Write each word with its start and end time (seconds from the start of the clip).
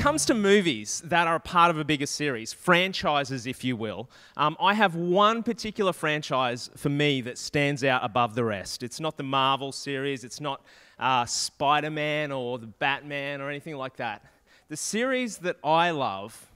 comes 0.00 0.24
to 0.24 0.32
movies 0.32 1.02
that 1.04 1.28
are 1.28 1.34
a 1.34 1.40
part 1.40 1.70
of 1.70 1.78
a 1.78 1.84
bigger 1.84 2.06
series, 2.06 2.54
franchises, 2.54 3.46
if 3.46 3.62
you 3.62 3.76
will, 3.76 4.08
um, 4.38 4.56
I 4.58 4.72
have 4.72 4.94
one 4.94 5.42
particular 5.42 5.92
franchise 5.92 6.70
for 6.74 6.88
me 6.88 7.20
that 7.20 7.36
stands 7.36 7.84
out 7.84 8.02
above 8.02 8.34
the 8.34 8.42
rest. 8.42 8.82
It's 8.82 8.98
not 8.98 9.18
the 9.18 9.22
Marvel 9.22 9.72
series, 9.72 10.24
it's 10.24 10.40
not 10.40 10.64
uh, 10.98 11.26
Spider 11.26 11.90
Man 11.90 12.32
or 12.32 12.58
the 12.58 12.66
Batman 12.66 13.42
or 13.42 13.50
anything 13.50 13.76
like 13.76 13.96
that. 13.96 14.24
The 14.70 14.76
series 14.76 15.36
that 15.38 15.58
I 15.62 15.90
love 15.90 16.50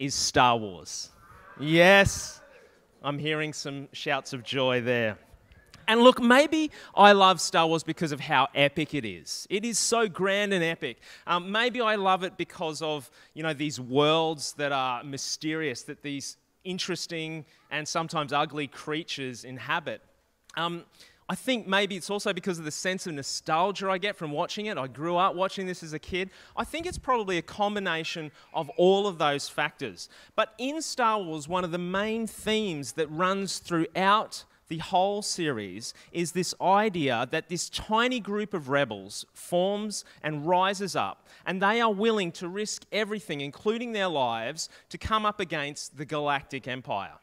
is 0.00 0.16
Star 0.16 0.56
Wars. 0.56 1.10
Yes, 1.60 2.40
I'm 3.00 3.20
hearing 3.20 3.52
some 3.52 3.86
shouts 3.92 4.32
of 4.32 4.42
joy 4.42 4.80
there. 4.80 5.18
And 5.88 6.00
look, 6.00 6.20
maybe 6.20 6.70
I 6.94 7.12
love 7.12 7.40
Star 7.40 7.66
Wars 7.66 7.84
because 7.84 8.12
of 8.12 8.20
how 8.20 8.48
epic 8.54 8.94
it 8.94 9.04
is. 9.04 9.46
It 9.48 9.64
is 9.64 9.78
so 9.78 10.08
grand 10.08 10.52
and 10.52 10.64
epic. 10.64 10.98
Um, 11.26 11.52
maybe 11.52 11.80
I 11.80 11.94
love 11.94 12.24
it 12.24 12.36
because 12.36 12.82
of 12.82 13.10
you 13.34 13.42
know 13.42 13.54
these 13.54 13.80
worlds 13.80 14.52
that 14.54 14.72
are 14.72 15.04
mysterious, 15.04 15.82
that 15.82 16.02
these 16.02 16.36
interesting 16.64 17.44
and 17.70 17.86
sometimes 17.86 18.32
ugly 18.32 18.66
creatures 18.66 19.44
inhabit. 19.44 20.02
Um, 20.56 20.84
I 21.28 21.34
think 21.34 21.66
maybe 21.66 21.96
it's 21.96 22.08
also 22.08 22.32
because 22.32 22.58
of 22.60 22.64
the 22.64 22.70
sense 22.70 23.06
of 23.06 23.14
nostalgia 23.14 23.90
I 23.90 23.98
get 23.98 24.14
from 24.14 24.30
watching 24.30 24.66
it. 24.66 24.78
I 24.78 24.86
grew 24.86 25.16
up 25.16 25.34
watching 25.34 25.66
this 25.66 25.82
as 25.82 25.92
a 25.92 25.98
kid. 25.98 26.30
I 26.56 26.62
think 26.62 26.86
it's 26.86 26.98
probably 26.98 27.36
a 27.36 27.42
combination 27.42 28.30
of 28.54 28.70
all 28.76 29.08
of 29.08 29.18
those 29.18 29.48
factors. 29.48 30.08
But 30.36 30.54
in 30.58 30.80
Star 30.82 31.20
Wars, 31.20 31.48
one 31.48 31.64
of 31.64 31.72
the 31.72 31.78
main 31.78 32.28
themes 32.28 32.92
that 32.92 33.08
runs 33.08 33.58
throughout 33.58 34.44
the 34.68 34.78
whole 34.78 35.22
series 35.22 35.94
is 36.12 36.32
this 36.32 36.54
idea 36.60 37.28
that 37.30 37.48
this 37.48 37.68
tiny 37.68 38.20
group 38.20 38.54
of 38.54 38.68
rebels 38.68 39.24
forms 39.32 40.04
and 40.22 40.46
rises 40.46 40.96
up, 40.96 41.28
and 41.44 41.62
they 41.62 41.80
are 41.80 41.92
willing 41.92 42.32
to 42.32 42.48
risk 42.48 42.84
everything, 42.90 43.40
including 43.40 43.92
their 43.92 44.08
lives, 44.08 44.68
to 44.90 44.98
come 44.98 45.24
up 45.24 45.40
against 45.40 45.96
the 45.96 46.04
galactic 46.04 46.66
empire. 46.66 47.18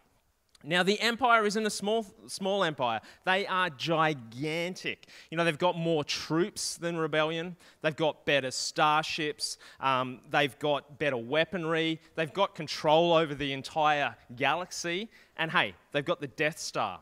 Now, 0.66 0.82
the 0.82 1.00
empire 1.02 1.46
isn't 1.46 1.66
a 1.66 1.70
small, 1.70 2.06
small 2.28 2.64
empire. 2.64 3.02
They 3.26 3.46
are 3.46 3.70
gigantic. 3.70 5.08
You 5.30 5.38
know, 5.38 5.44
they've 5.44 5.58
got 5.58 5.78
more 5.78 6.06
troops 6.06 6.78
than 6.78 6.96
Rebellion. 6.96 7.58
They've 7.82 7.96
got 7.96 8.26
better 8.26 8.50
starships. 8.50 9.58
Um, 9.82 10.22
they've 10.30 10.58
got 10.60 11.00
better 11.00 11.18
weaponry. 11.18 12.00
They've 12.16 12.32
got 12.32 12.56
control 12.56 13.12
over 13.12 13.36
the 13.36 13.52
entire 13.52 14.16
galaxy. 14.38 15.10
And 15.36 15.52
hey, 15.52 15.76
they've 15.92 16.06
got 16.06 16.22
the 16.22 16.28
Death 16.28 16.60
Star. 16.60 17.02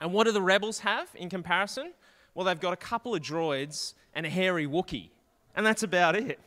And 0.00 0.12
what 0.12 0.24
do 0.24 0.32
the 0.32 0.42
rebels 0.42 0.80
have 0.80 1.08
in 1.14 1.28
comparison? 1.28 1.92
Well, 2.34 2.44
they've 2.44 2.60
got 2.60 2.72
a 2.72 2.76
couple 2.76 3.14
of 3.14 3.22
droids 3.22 3.94
and 4.14 4.26
a 4.26 4.28
hairy 4.28 4.66
Wookiee. 4.66 5.10
And 5.54 5.64
that's 5.64 5.82
about 5.82 6.16
it. 6.16 6.38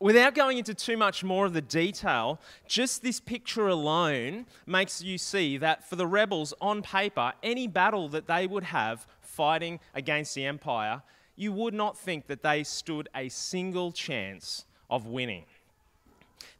Without 0.00 0.34
going 0.34 0.58
into 0.58 0.74
too 0.74 0.96
much 0.96 1.22
more 1.22 1.46
of 1.46 1.52
the 1.52 1.60
detail, 1.60 2.40
just 2.66 3.02
this 3.02 3.20
picture 3.20 3.68
alone 3.68 4.46
makes 4.66 5.00
you 5.00 5.16
see 5.16 5.58
that 5.58 5.88
for 5.88 5.94
the 5.94 6.06
rebels, 6.06 6.52
on 6.60 6.82
paper, 6.82 7.32
any 7.42 7.68
battle 7.68 8.08
that 8.08 8.26
they 8.26 8.46
would 8.46 8.64
have 8.64 9.06
fighting 9.20 9.78
against 9.94 10.34
the 10.34 10.44
Empire, 10.44 11.02
you 11.36 11.52
would 11.52 11.72
not 11.72 11.96
think 11.96 12.26
that 12.26 12.42
they 12.42 12.64
stood 12.64 13.08
a 13.14 13.28
single 13.28 13.92
chance 13.92 14.64
of 14.90 15.06
winning. 15.06 15.44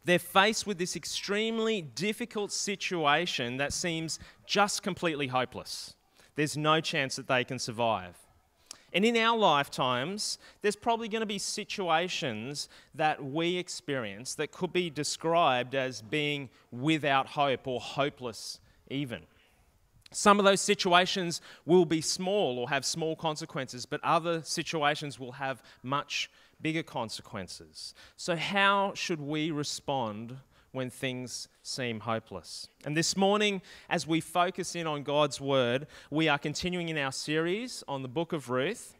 They're 0.05 0.19
faced 0.19 0.65
with 0.65 0.77
this 0.77 0.95
extremely 0.95 1.81
difficult 1.81 2.51
situation 2.51 3.57
that 3.57 3.73
seems 3.73 4.19
just 4.45 4.83
completely 4.83 5.27
hopeless 5.27 5.95
there's 6.35 6.57
no 6.57 6.81
chance 6.81 7.15
that 7.15 7.27
they 7.27 7.43
can 7.43 7.59
survive. 7.59 8.17
And 8.93 9.03
in 9.03 9.17
our 9.17 9.35
lifetimes, 9.37 10.37
there's 10.61 10.75
probably 10.75 11.07
going 11.07 11.21
to 11.21 11.25
be 11.25 11.39
situations 11.39 12.69
that 12.93 13.23
we 13.23 13.57
experience 13.57 14.35
that 14.35 14.51
could 14.51 14.71
be 14.71 14.91
described 14.91 15.73
as 15.73 16.01
being 16.03 16.49
without 16.71 17.27
hope 17.27 17.67
or 17.67 17.79
hopeless, 17.79 18.59
even. 18.89 19.21
Some 20.11 20.37
of 20.37 20.45
those 20.45 20.61
situations 20.61 21.41
will 21.65 21.85
be 21.85 22.01
small 22.01 22.59
or 22.59 22.69
have 22.69 22.85
small 22.85 23.15
consequences, 23.15 23.87
but 23.87 23.99
other 24.03 24.43
situations 24.43 25.19
will 25.19 25.31
have 25.33 25.63
much 25.81 26.29
bigger 26.61 26.83
consequences. 26.83 27.95
So, 28.15 28.35
how 28.35 28.93
should 28.93 29.19
we 29.19 29.49
respond 29.49 30.37
when 30.73 30.89
things 30.89 31.47
seem 31.61 32.01
hopeless. 32.01 32.67
And 32.83 32.97
this 32.97 33.15
morning, 33.15 33.61
as 33.89 34.05
we 34.05 34.19
focus 34.19 34.75
in 34.75 34.85
on 34.85 35.03
God's 35.03 35.39
Word, 35.39 35.87
we 36.09 36.27
are 36.27 36.37
continuing 36.37 36.89
in 36.89 36.97
our 36.97 37.11
series 37.11 37.83
on 37.87 38.01
the 38.01 38.07
book 38.09 38.33
of 38.33 38.49
Ruth. 38.49 38.95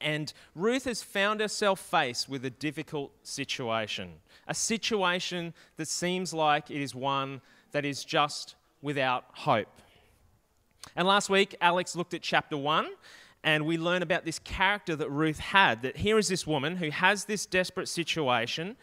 And 0.00 0.32
Ruth 0.54 0.84
has 0.84 1.02
found 1.02 1.40
herself 1.40 1.80
faced 1.80 2.28
with 2.28 2.44
a 2.44 2.50
difficult 2.50 3.12
situation, 3.22 4.14
a 4.46 4.54
situation 4.54 5.54
that 5.76 5.88
seems 5.88 6.34
like 6.34 6.70
it 6.70 6.82
is 6.82 6.94
one 6.94 7.40
that 7.72 7.84
is 7.84 8.04
just 8.04 8.56
without 8.82 9.24
hope. 9.32 9.80
And 10.96 11.08
last 11.08 11.30
week, 11.30 11.56
Alex 11.60 11.96
looked 11.96 12.12
at 12.12 12.22
chapter 12.22 12.56
1 12.56 12.88
and 13.44 13.66
we 13.66 13.78
learn 13.78 14.02
about 14.02 14.24
this 14.24 14.38
character 14.40 14.96
that 14.96 15.10
Ruth 15.10 15.38
had. 15.38 15.82
That 15.82 15.98
here 15.98 16.18
is 16.18 16.28
this 16.28 16.46
woman 16.46 16.76
who 16.76 16.90
has 16.90 17.26
this 17.26 17.46
desperate 17.46 17.88
situation, 17.88 18.76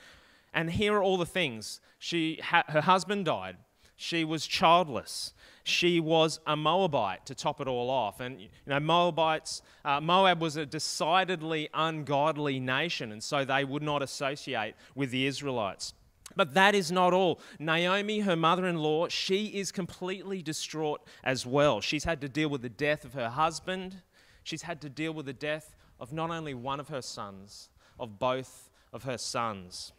and 0.53 0.71
here 0.71 0.95
are 0.95 1.03
all 1.03 1.17
the 1.17 1.25
things 1.25 1.81
she 1.99 2.39
ha- 2.43 2.63
her 2.67 2.81
husband 2.81 3.25
died. 3.25 3.57
She 3.95 4.23
was 4.23 4.47
childless. 4.47 5.33
She 5.63 5.99
was 5.99 6.39
a 6.47 6.55
Moabite 6.55 7.25
to 7.27 7.35
top 7.35 7.61
it 7.61 7.67
all 7.67 7.89
off. 7.91 8.19
And, 8.19 8.41
you 8.41 8.49
know, 8.65 8.79
Moabites, 8.79 9.61
uh, 9.85 10.01
Moab 10.01 10.41
was 10.41 10.57
a 10.57 10.65
decidedly 10.65 11.69
ungodly 11.71 12.59
nation, 12.59 13.11
and 13.11 13.23
so 13.23 13.45
they 13.45 13.63
would 13.63 13.83
not 13.83 14.01
associate 14.01 14.73
with 14.95 15.11
the 15.11 15.27
Israelites. 15.27 15.93
But 16.35 16.53
that 16.55 16.73
is 16.73 16.91
not 16.91 17.13
all. 17.13 17.39
Naomi, 17.59 18.21
her 18.21 18.35
mother 18.35 18.65
in 18.65 18.77
law, 18.77 19.07
she 19.07 19.47
is 19.47 19.71
completely 19.71 20.41
distraught 20.41 21.01
as 21.23 21.45
well. 21.45 21.79
She's 21.81 22.05
had 22.05 22.21
to 22.21 22.29
deal 22.29 22.49
with 22.49 22.61
the 22.63 22.69
death 22.69 23.05
of 23.05 23.13
her 23.13 23.29
husband. 23.29 24.01
She's 24.43 24.63
had 24.63 24.81
to 24.81 24.89
deal 24.89 25.13
with 25.13 25.27
the 25.27 25.33
death 25.33 25.75
of 25.99 26.11
not 26.11 26.31
only 26.31 26.53
one 26.53 26.79
of 26.79 26.87
her 26.87 27.01
sons, 27.01 27.69
of 27.99 28.17
both 28.17 28.71
of 28.91 29.03
her 29.03 29.17
sons. 29.17 29.93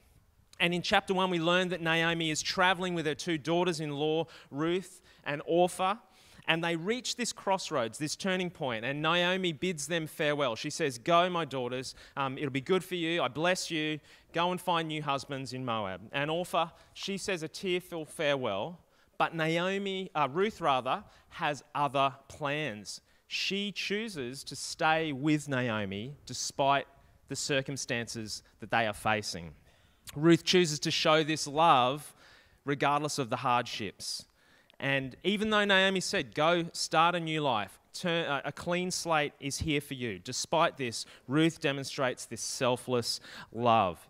And 0.63 0.73
in 0.73 0.81
chapter 0.81 1.13
1, 1.13 1.29
we 1.29 1.41
learn 1.41 1.71
that 1.71 1.81
Naomi 1.81 2.31
is 2.31 2.41
traveling 2.41 2.95
with 2.95 3.05
her 3.07 3.17
two 3.17 3.37
daughters 3.37 3.81
in 3.81 3.91
law, 3.91 4.29
Ruth 4.49 5.03
and 5.25 5.43
Orpha. 5.43 5.99
And 6.47 6.63
they 6.63 6.77
reach 6.77 7.17
this 7.17 7.33
crossroads, 7.33 7.99
this 7.99 8.15
turning 8.15 8.49
point, 8.49 8.85
and 8.85 9.03
Naomi 9.03 9.53
bids 9.53 9.89
them 9.89 10.07
farewell. 10.07 10.55
She 10.55 10.71
says, 10.71 10.99
Go, 10.99 11.29
my 11.29 11.45
daughters, 11.45 11.97
um, 12.17 12.39
it'll 12.39 12.51
be 12.51 12.61
good 12.61 12.85
for 12.85 12.95
you. 12.95 13.23
I 13.23 13.27
bless 13.27 13.73
you. 13.73 13.99
Go 14.33 14.53
and 14.53 14.61
find 14.61 14.87
new 14.87 15.03
husbands 15.03 15.53
in 15.53 15.65
Moab. 15.65 16.01
And 16.13 16.31
Orpha, 16.31 16.71
she 16.95 17.19
says 17.19 17.43
a 17.43 17.49
tearful 17.49 18.05
farewell, 18.05 18.79
but 19.19 19.35
Naomi, 19.35 20.13
uh, 20.15 20.29
Ruth 20.31 20.61
rather, 20.61 21.03
has 21.31 21.65
other 21.75 22.15
plans. 22.29 23.01
She 23.27 23.73
chooses 23.73 24.45
to 24.45 24.55
stay 24.55 25.11
with 25.11 25.49
Naomi 25.49 26.15
despite 26.25 26.87
the 27.27 27.37
circumstances 27.37 28.45
that 28.61 28.71
they 28.71 28.87
are 28.87 28.93
facing. 28.93 29.55
Ruth 30.15 30.45
chooses 30.45 30.79
to 30.81 30.91
show 30.91 31.23
this 31.23 31.47
love 31.47 32.15
regardless 32.65 33.19
of 33.19 33.31
the 33.31 33.37
hardships. 33.37 34.25
And 34.79 35.17
even 35.23 35.51
though 35.51 35.65
Naomi 35.65 36.01
said, 36.01 36.35
Go 36.35 36.65
start 36.73 37.15
a 37.15 37.21
new 37.21 37.41
life, 37.41 37.79
turn, 37.95 38.27
uh, 38.27 38.43
a 38.45 38.53
clean 38.53 38.91
slate 38.91 39.33
is 39.41 39.59
here 39.59 39.81
for 39.81 39.95
you, 39.95 40.19
despite 40.19 40.77
this, 40.77 41.07
Ruth 41.29 41.61
demonstrates 41.61 42.27
this 42.27 42.41
selfless 42.41 43.21
love. 43.53 44.09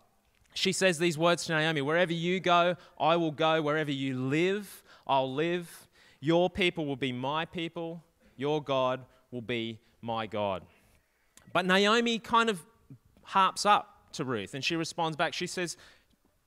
She 0.55 0.71
says 0.71 0.99
these 0.99 1.17
words 1.17 1.45
to 1.45 1.53
Naomi 1.53 1.81
Wherever 1.81 2.13
you 2.13 2.39
go, 2.39 2.75
I 2.99 3.15
will 3.15 3.31
go. 3.31 3.61
Wherever 3.61 3.91
you 3.91 4.19
live, 4.19 4.83
I'll 5.07 5.31
live. 5.31 5.87
Your 6.19 6.49
people 6.49 6.85
will 6.85 6.95
be 6.95 7.11
my 7.11 7.45
people. 7.45 8.03
Your 8.37 8.61
God 8.61 9.01
will 9.31 9.41
be 9.41 9.79
my 10.01 10.25
God. 10.25 10.63
But 11.51 11.65
Naomi 11.65 12.17
kind 12.19 12.49
of 12.49 12.63
harps 13.23 13.65
up 13.65 13.92
to 14.13 14.25
Ruth, 14.25 14.53
and 14.53 14.63
she 14.63 14.75
responds 14.75 15.17
back. 15.17 15.33
She 15.33 15.47
says, 15.47 15.77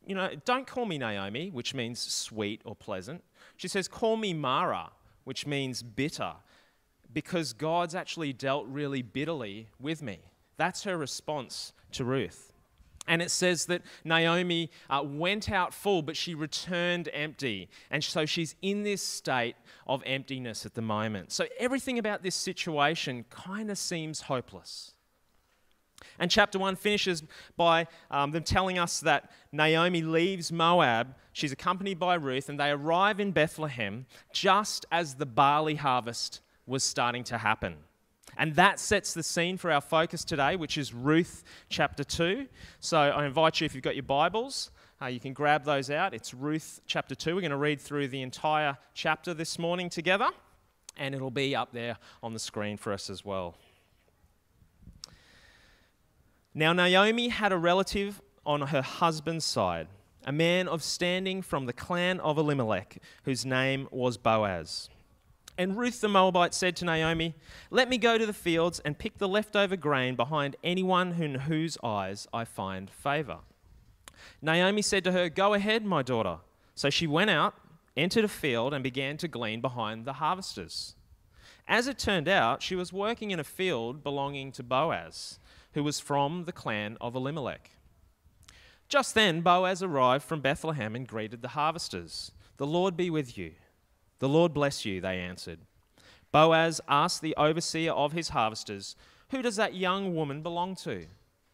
You 0.06 0.14
know, 0.14 0.30
don't 0.44 0.66
call 0.66 0.86
me 0.86 0.98
Naomi, 0.98 1.50
which 1.50 1.74
means 1.74 2.00
sweet 2.00 2.60
or 2.64 2.74
pleasant. 2.74 3.22
She 3.56 3.68
says, 3.68 3.88
Call 3.88 4.16
me 4.16 4.32
Mara, 4.32 4.90
which 5.24 5.46
means 5.46 5.82
bitter, 5.82 6.34
because 7.12 7.52
God's 7.52 7.94
actually 7.94 8.32
dealt 8.32 8.66
really 8.68 9.02
bitterly 9.02 9.68
with 9.80 10.02
me. 10.02 10.18
That's 10.56 10.84
her 10.84 10.96
response 10.96 11.72
to 11.92 12.04
Ruth. 12.04 12.52
And 13.08 13.22
it 13.22 13.30
says 13.30 13.66
that 13.66 13.82
Naomi 14.04 14.70
uh, 14.90 15.02
went 15.04 15.50
out 15.50 15.72
full, 15.72 16.02
but 16.02 16.16
she 16.16 16.34
returned 16.34 17.08
empty. 17.12 17.68
And 17.90 18.02
so 18.02 18.26
she's 18.26 18.56
in 18.62 18.82
this 18.82 19.02
state 19.02 19.54
of 19.86 20.02
emptiness 20.04 20.66
at 20.66 20.74
the 20.74 20.82
moment. 20.82 21.30
So 21.30 21.46
everything 21.58 21.98
about 21.98 22.22
this 22.22 22.34
situation 22.34 23.24
kind 23.30 23.70
of 23.70 23.78
seems 23.78 24.22
hopeless. 24.22 24.95
And 26.18 26.30
chapter 26.30 26.58
1 26.58 26.76
finishes 26.76 27.22
by 27.56 27.86
um, 28.10 28.30
them 28.30 28.42
telling 28.42 28.78
us 28.78 29.00
that 29.00 29.30
Naomi 29.52 30.02
leaves 30.02 30.52
Moab. 30.52 31.14
She's 31.32 31.52
accompanied 31.52 31.98
by 31.98 32.14
Ruth, 32.14 32.48
and 32.48 32.58
they 32.58 32.70
arrive 32.70 33.20
in 33.20 33.32
Bethlehem 33.32 34.06
just 34.32 34.86
as 34.90 35.14
the 35.14 35.26
barley 35.26 35.76
harvest 35.76 36.40
was 36.66 36.82
starting 36.82 37.24
to 37.24 37.38
happen. 37.38 37.76
And 38.36 38.54
that 38.56 38.78
sets 38.78 39.14
the 39.14 39.22
scene 39.22 39.56
for 39.56 39.70
our 39.70 39.80
focus 39.80 40.24
today, 40.24 40.56
which 40.56 40.76
is 40.76 40.92
Ruth 40.92 41.42
chapter 41.68 42.04
2. 42.04 42.46
So 42.80 42.98
I 42.98 43.24
invite 43.24 43.60
you, 43.60 43.64
if 43.64 43.74
you've 43.74 43.84
got 43.84 43.94
your 43.96 44.02
Bibles, 44.02 44.70
uh, 45.00 45.06
you 45.06 45.20
can 45.20 45.32
grab 45.32 45.64
those 45.64 45.90
out. 45.90 46.12
It's 46.12 46.34
Ruth 46.34 46.80
chapter 46.86 47.14
2. 47.14 47.34
We're 47.34 47.40
going 47.40 47.50
to 47.50 47.56
read 47.56 47.80
through 47.80 48.08
the 48.08 48.22
entire 48.22 48.76
chapter 48.94 49.32
this 49.32 49.58
morning 49.58 49.88
together, 49.88 50.28
and 50.98 51.14
it'll 51.14 51.30
be 51.30 51.56
up 51.56 51.72
there 51.72 51.96
on 52.22 52.32
the 52.32 52.38
screen 52.38 52.76
for 52.76 52.92
us 52.92 53.08
as 53.08 53.24
well. 53.24 53.56
Now, 56.58 56.72
Naomi 56.72 57.28
had 57.28 57.52
a 57.52 57.58
relative 57.58 58.22
on 58.46 58.62
her 58.62 58.80
husband's 58.80 59.44
side, 59.44 59.88
a 60.24 60.32
man 60.32 60.68
of 60.68 60.82
standing 60.82 61.42
from 61.42 61.66
the 61.66 61.74
clan 61.74 62.18
of 62.20 62.38
Elimelech, 62.38 62.96
whose 63.24 63.44
name 63.44 63.88
was 63.90 64.16
Boaz. 64.16 64.88
And 65.58 65.76
Ruth 65.76 66.00
the 66.00 66.08
Moabite 66.08 66.54
said 66.54 66.74
to 66.76 66.86
Naomi, 66.86 67.34
Let 67.70 67.90
me 67.90 67.98
go 67.98 68.16
to 68.16 68.24
the 68.24 68.32
fields 68.32 68.80
and 68.86 68.98
pick 68.98 69.18
the 69.18 69.28
leftover 69.28 69.76
grain 69.76 70.16
behind 70.16 70.56
anyone 70.64 71.20
in 71.20 71.34
whose 71.34 71.76
eyes 71.84 72.26
I 72.32 72.46
find 72.46 72.88
favor. 72.88 73.40
Naomi 74.40 74.80
said 74.80 75.04
to 75.04 75.12
her, 75.12 75.28
Go 75.28 75.52
ahead, 75.52 75.84
my 75.84 76.00
daughter. 76.00 76.38
So 76.74 76.88
she 76.88 77.06
went 77.06 77.28
out, 77.28 77.54
entered 77.98 78.24
a 78.24 78.28
field, 78.28 78.72
and 78.72 78.82
began 78.82 79.18
to 79.18 79.28
glean 79.28 79.60
behind 79.60 80.06
the 80.06 80.14
harvesters. 80.14 80.94
As 81.68 81.86
it 81.86 81.98
turned 81.98 82.28
out, 82.28 82.62
she 82.62 82.74
was 82.74 82.94
working 82.94 83.30
in 83.30 83.40
a 83.40 83.44
field 83.44 84.02
belonging 84.02 84.52
to 84.52 84.62
Boaz 84.62 85.38
who 85.76 85.84
was 85.84 86.00
from 86.00 86.44
the 86.44 86.52
clan 86.52 86.96
of 87.02 87.14
Elimelech. 87.14 87.70
Just 88.88 89.14
then, 89.14 89.42
Boaz 89.42 89.82
arrived 89.82 90.24
from 90.24 90.40
Bethlehem 90.40 90.96
and 90.96 91.06
greeted 91.06 91.42
the 91.42 91.48
harvesters. 91.48 92.32
The 92.56 92.66
Lord 92.66 92.96
be 92.96 93.10
with 93.10 93.36
you. 93.36 93.52
The 94.18 94.28
Lord 94.28 94.54
bless 94.54 94.86
you, 94.86 95.02
they 95.02 95.18
answered. 95.18 95.58
Boaz 96.32 96.80
asked 96.88 97.20
the 97.20 97.36
overseer 97.36 97.92
of 97.92 98.12
his 98.12 98.30
harvesters, 98.30 98.96
Who 99.32 99.42
does 99.42 99.56
that 99.56 99.74
young 99.74 100.14
woman 100.14 100.40
belong 100.40 100.76
to? 100.76 101.04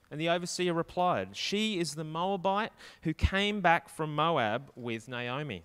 And 0.09 0.21
the 0.21 0.29
overseer 0.29 0.73
replied, 0.73 1.31
She 1.37 1.81
is 1.81 1.97
the 1.97 2.05
Moabite 2.05 2.71
who 3.03 3.15
came 3.15 3.61
back 3.61 3.89
from 3.89 4.15
Moab 4.15 4.71
with 4.77 5.09
Naomi. 5.09 5.65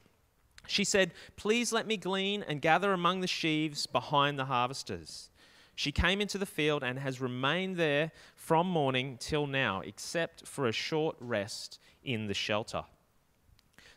She 0.65 0.83
said, 0.83 1.11
Please 1.35 1.71
let 1.71 1.85
me 1.85 1.95
glean 1.95 2.43
and 2.47 2.59
gather 2.59 2.91
among 2.91 3.21
the 3.21 3.27
sheaves 3.27 3.85
behind 3.85 4.39
the 4.39 4.45
harvesters. 4.45 5.29
She 5.77 5.91
came 5.91 6.21
into 6.21 6.39
the 6.39 6.47
field 6.47 6.83
and 6.83 6.97
has 6.97 7.21
remained 7.21 7.75
there 7.75 8.11
from 8.47 8.65
morning 8.65 9.17
till 9.19 9.45
now, 9.45 9.81
except 9.81 10.47
for 10.47 10.67
a 10.67 10.71
short 10.71 11.17
rest 11.19 11.81
in 12.01 12.27
the 12.27 12.33
shelter. 12.33 12.81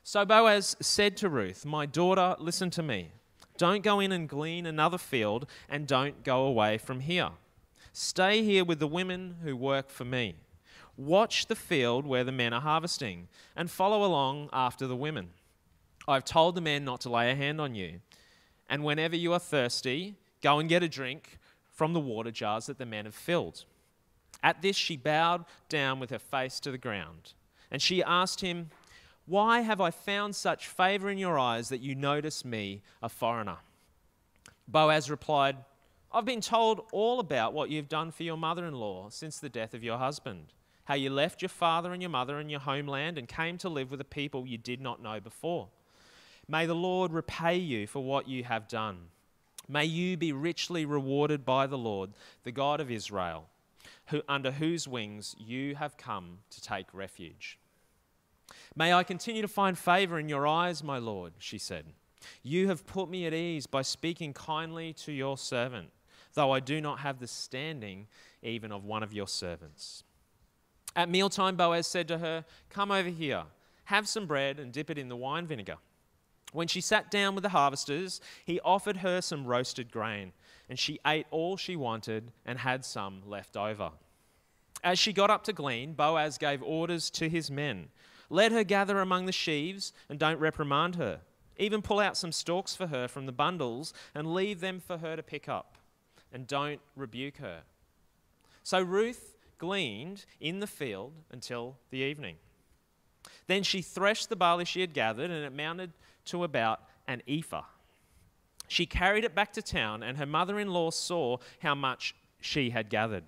So 0.02 0.24
Boaz 0.24 0.74
said 0.80 1.16
to 1.18 1.28
Ruth, 1.28 1.64
My 1.64 1.86
daughter, 1.86 2.34
listen 2.40 2.68
to 2.70 2.82
me. 2.82 3.12
Don't 3.58 3.84
go 3.84 4.00
in 4.00 4.10
and 4.10 4.28
glean 4.28 4.66
another 4.66 4.98
field, 4.98 5.46
and 5.68 5.86
don't 5.86 6.24
go 6.24 6.46
away 6.46 6.78
from 6.78 6.98
here. 6.98 7.30
Stay 7.92 8.42
here 8.42 8.64
with 8.64 8.80
the 8.80 8.88
women 8.88 9.36
who 9.44 9.56
work 9.56 9.88
for 9.88 10.04
me. 10.04 10.34
Watch 10.96 11.46
the 11.46 11.54
field 11.54 12.04
where 12.04 12.24
the 12.24 12.32
men 12.32 12.52
are 12.52 12.60
harvesting, 12.60 13.28
and 13.54 13.70
follow 13.70 14.04
along 14.04 14.48
after 14.52 14.88
the 14.88 14.96
women. 14.96 15.28
I've 16.08 16.24
told 16.24 16.56
the 16.56 16.60
men 16.60 16.84
not 16.84 17.00
to 17.02 17.08
lay 17.08 17.30
a 17.30 17.36
hand 17.36 17.60
on 17.60 17.76
you. 17.76 18.00
And 18.68 18.82
whenever 18.82 19.14
you 19.14 19.32
are 19.32 19.38
thirsty, 19.38 20.16
go 20.42 20.58
and 20.58 20.68
get 20.68 20.82
a 20.82 20.88
drink 20.88 21.38
from 21.70 21.92
the 21.92 22.00
water 22.00 22.32
jars 22.32 22.66
that 22.66 22.78
the 22.78 22.84
men 22.84 23.04
have 23.04 23.14
filled. 23.14 23.64
At 24.42 24.62
this, 24.62 24.76
she 24.76 24.96
bowed 24.96 25.44
down 25.68 26.00
with 26.00 26.10
her 26.10 26.18
face 26.18 26.60
to 26.60 26.70
the 26.70 26.78
ground. 26.78 27.34
And 27.70 27.80
she 27.80 28.02
asked 28.02 28.40
him, 28.40 28.70
Why 29.26 29.60
have 29.60 29.80
I 29.80 29.90
found 29.90 30.34
such 30.34 30.68
favor 30.68 31.10
in 31.10 31.18
your 31.18 31.38
eyes 31.38 31.68
that 31.68 31.80
you 31.80 31.94
notice 31.94 32.44
me, 32.44 32.82
a 33.02 33.08
foreigner? 33.08 33.58
Boaz 34.66 35.10
replied, 35.10 35.56
I've 36.12 36.24
been 36.24 36.40
told 36.40 36.86
all 36.92 37.20
about 37.20 37.52
what 37.52 37.70
you've 37.70 37.88
done 37.88 38.10
for 38.10 38.24
your 38.24 38.36
mother 38.36 38.64
in 38.64 38.74
law 38.74 39.10
since 39.10 39.38
the 39.38 39.48
death 39.48 39.74
of 39.74 39.84
your 39.84 39.98
husband, 39.98 40.52
how 40.84 40.94
you 40.94 41.10
left 41.10 41.40
your 41.40 41.48
father 41.48 41.92
and 41.92 42.02
your 42.02 42.10
mother 42.10 42.38
and 42.38 42.50
your 42.50 42.60
homeland 42.60 43.16
and 43.16 43.28
came 43.28 43.58
to 43.58 43.68
live 43.68 43.90
with 43.90 44.00
a 44.00 44.04
people 44.04 44.46
you 44.46 44.58
did 44.58 44.80
not 44.80 45.02
know 45.02 45.20
before. 45.20 45.68
May 46.48 46.66
the 46.66 46.74
Lord 46.74 47.12
repay 47.12 47.56
you 47.56 47.86
for 47.86 48.02
what 48.02 48.28
you 48.28 48.42
have 48.42 48.66
done. 48.66 48.98
May 49.68 49.84
you 49.84 50.16
be 50.16 50.32
richly 50.32 50.84
rewarded 50.84 51.44
by 51.44 51.68
the 51.68 51.78
Lord, 51.78 52.10
the 52.42 52.50
God 52.50 52.80
of 52.80 52.90
Israel, 52.90 53.46
who, 54.10 54.22
under 54.28 54.52
whose 54.52 54.86
wings 54.86 55.34
you 55.38 55.74
have 55.76 55.96
come 55.96 56.38
to 56.50 56.60
take 56.60 56.86
refuge. 56.92 57.58
May 58.76 58.92
I 58.92 59.02
continue 59.02 59.42
to 59.42 59.48
find 59.48 59.78
favor 59.78 60.18
in 60.18 60.28
your 60.28 60.46
eyes, 60.46 60.82
my 60.82 60.98
Lord, 60.98 61.34
she 61.38 61.58
said. 61.58 61.86
You 62.42 62.68
have 62.68 62.86
put 62.86 63.08
me 63.08 63.26
at 63.26 63.34
ease 63.34 63.66
by 63.66 63.82
speaking 63.82 64.32
kindly 64.32 64.92
to 64.94 65.12
your 65.12 65.38
servant, 65.38 65.90
though 66.34 66.50
I 66.50 66.60
do 66.60 66.80
not 66.80 67.00
have 67.00 67.18
the 67.18 67.26
standing 67.26 68.06
even 68.42 68.72
of 68.72 68.84
one 68.84 69.02
of 69.02 69.12
your 69.12 69.28
servants. 69.28 70.04
At 70.96 71.08
mealtime, 71.08 71.56
Boaz 71.56 71.86
said 71.86 72.08
to 72.08 72.18
her, 72.18 72.44
Come 72.68 72.90
over 72.90 73.08
here, 73.08 73.44
have 73.84 74.08
some 74.08 74.26
bread 74.26 74.58
and 74.58 74.72
dip 74.72 74.90
it 74.90 74.98
in 74.98 75.08
the 75.08 75.16
wine 75.16 75.46
vinegar. 75.46 75.76
When 76.52 76.66
she 76.66 76.80
sat 76.80 77.10
down 77.10 77.34
with 77.34 77.42
the 77.42 77.50
harvesters, 77.50 78.20
he 78.44 78.60
offered 78.60 78.98
her 78.98 79.20
some 79.20 79.46
roasted 79.46 79.92
grain, 79.92 80.32
and 80.70 80.78
she 80.78 81.00
ate 81.04 81.26
all 81.32 81.56
she 81.56 81.74
wanted 81.74 82.30
and 82.46 82.60
had 82.60 82.84
some 82.84 83.20
left 83.26 83.56
over. 83.56 83.90
As 84.84 85.00
she 85.00 85.12
got 85.12 85.28
up 85.28 85.42
to 85.44 85.52
glean, 85.52 85.94
Boaz 85.94 86.38
gave 86.38 86.62
orders 86.62 87.10
to 87.10 87.28
his 87.28 87.50
men 87.50 87.88
Let 88.30 88.52
her 88.52 88.62
gather 88.62 89.00
among 89.00 89.26
the 89.26 89.32
sheaves, 89.32 89.92
and 90.08 90.16
don't 90.16 90.38
reprimand 90.38 90.94
her. 90.94 91.22
Even 91.58 91.82
pull 91.82 91.98
out 91.98 92.16
some 92.16 92.30
stalks 92.30 92.76
for 92.76 92.86
her 92.86 93.08
from 93.08 93.26
the 93.26 93.32
bundles, 93.32 93.92
and 94.14 94.32
leave 94.32 94.60
them 94.60 94.78
for 94.78 94.98
her 94.98 95.16
to 95.16 95.22
pick 95.24 95.48
up, 95.48 95.76
and 96.32 96.46
don't 96.46 96.80
rebuke 96.94 97.38
her. 97.38 97.62
So 98.62 98.80
Ruth 98.80 99.36
gleaned 99.58 100.24
in 100.40 100.60
the 100.60 100.68
field 100.68 101.14
until 101.32 101.76
the 101.90 101.98
evening. 101.98 102.36
Then 103.48 103.64
she 103.64 103.82
threshed 103.82 104.28
the 104.28 104.36
barley 104.36 104.64
she 104.64 104.80
had 104.80 104.94
gathered, 104.94 105.32
and 105.32 105.44
it 105.44 105.52
mounted 105.52 105.92
to 106.26 106.44
about 106.44 106.82
an 107.08 107.22
ephah. 107.26 107.64
She 108.70 108.86
carried 108.86 109.24
it 109.24 109.34
back 109.34 109.52
to 109.54 109.62
town, 109.62 110.04
and 110.04 110.16
her 110.16 110.26
mother 110.26 110.60
in 110.60 110.68
law 110.68 110.90
saw 110.90 111.38
how 111.58 111.74
much 111.74 112.14
she 112.40 112.70
had 112.70 112.88
gathered. 112.88 113.24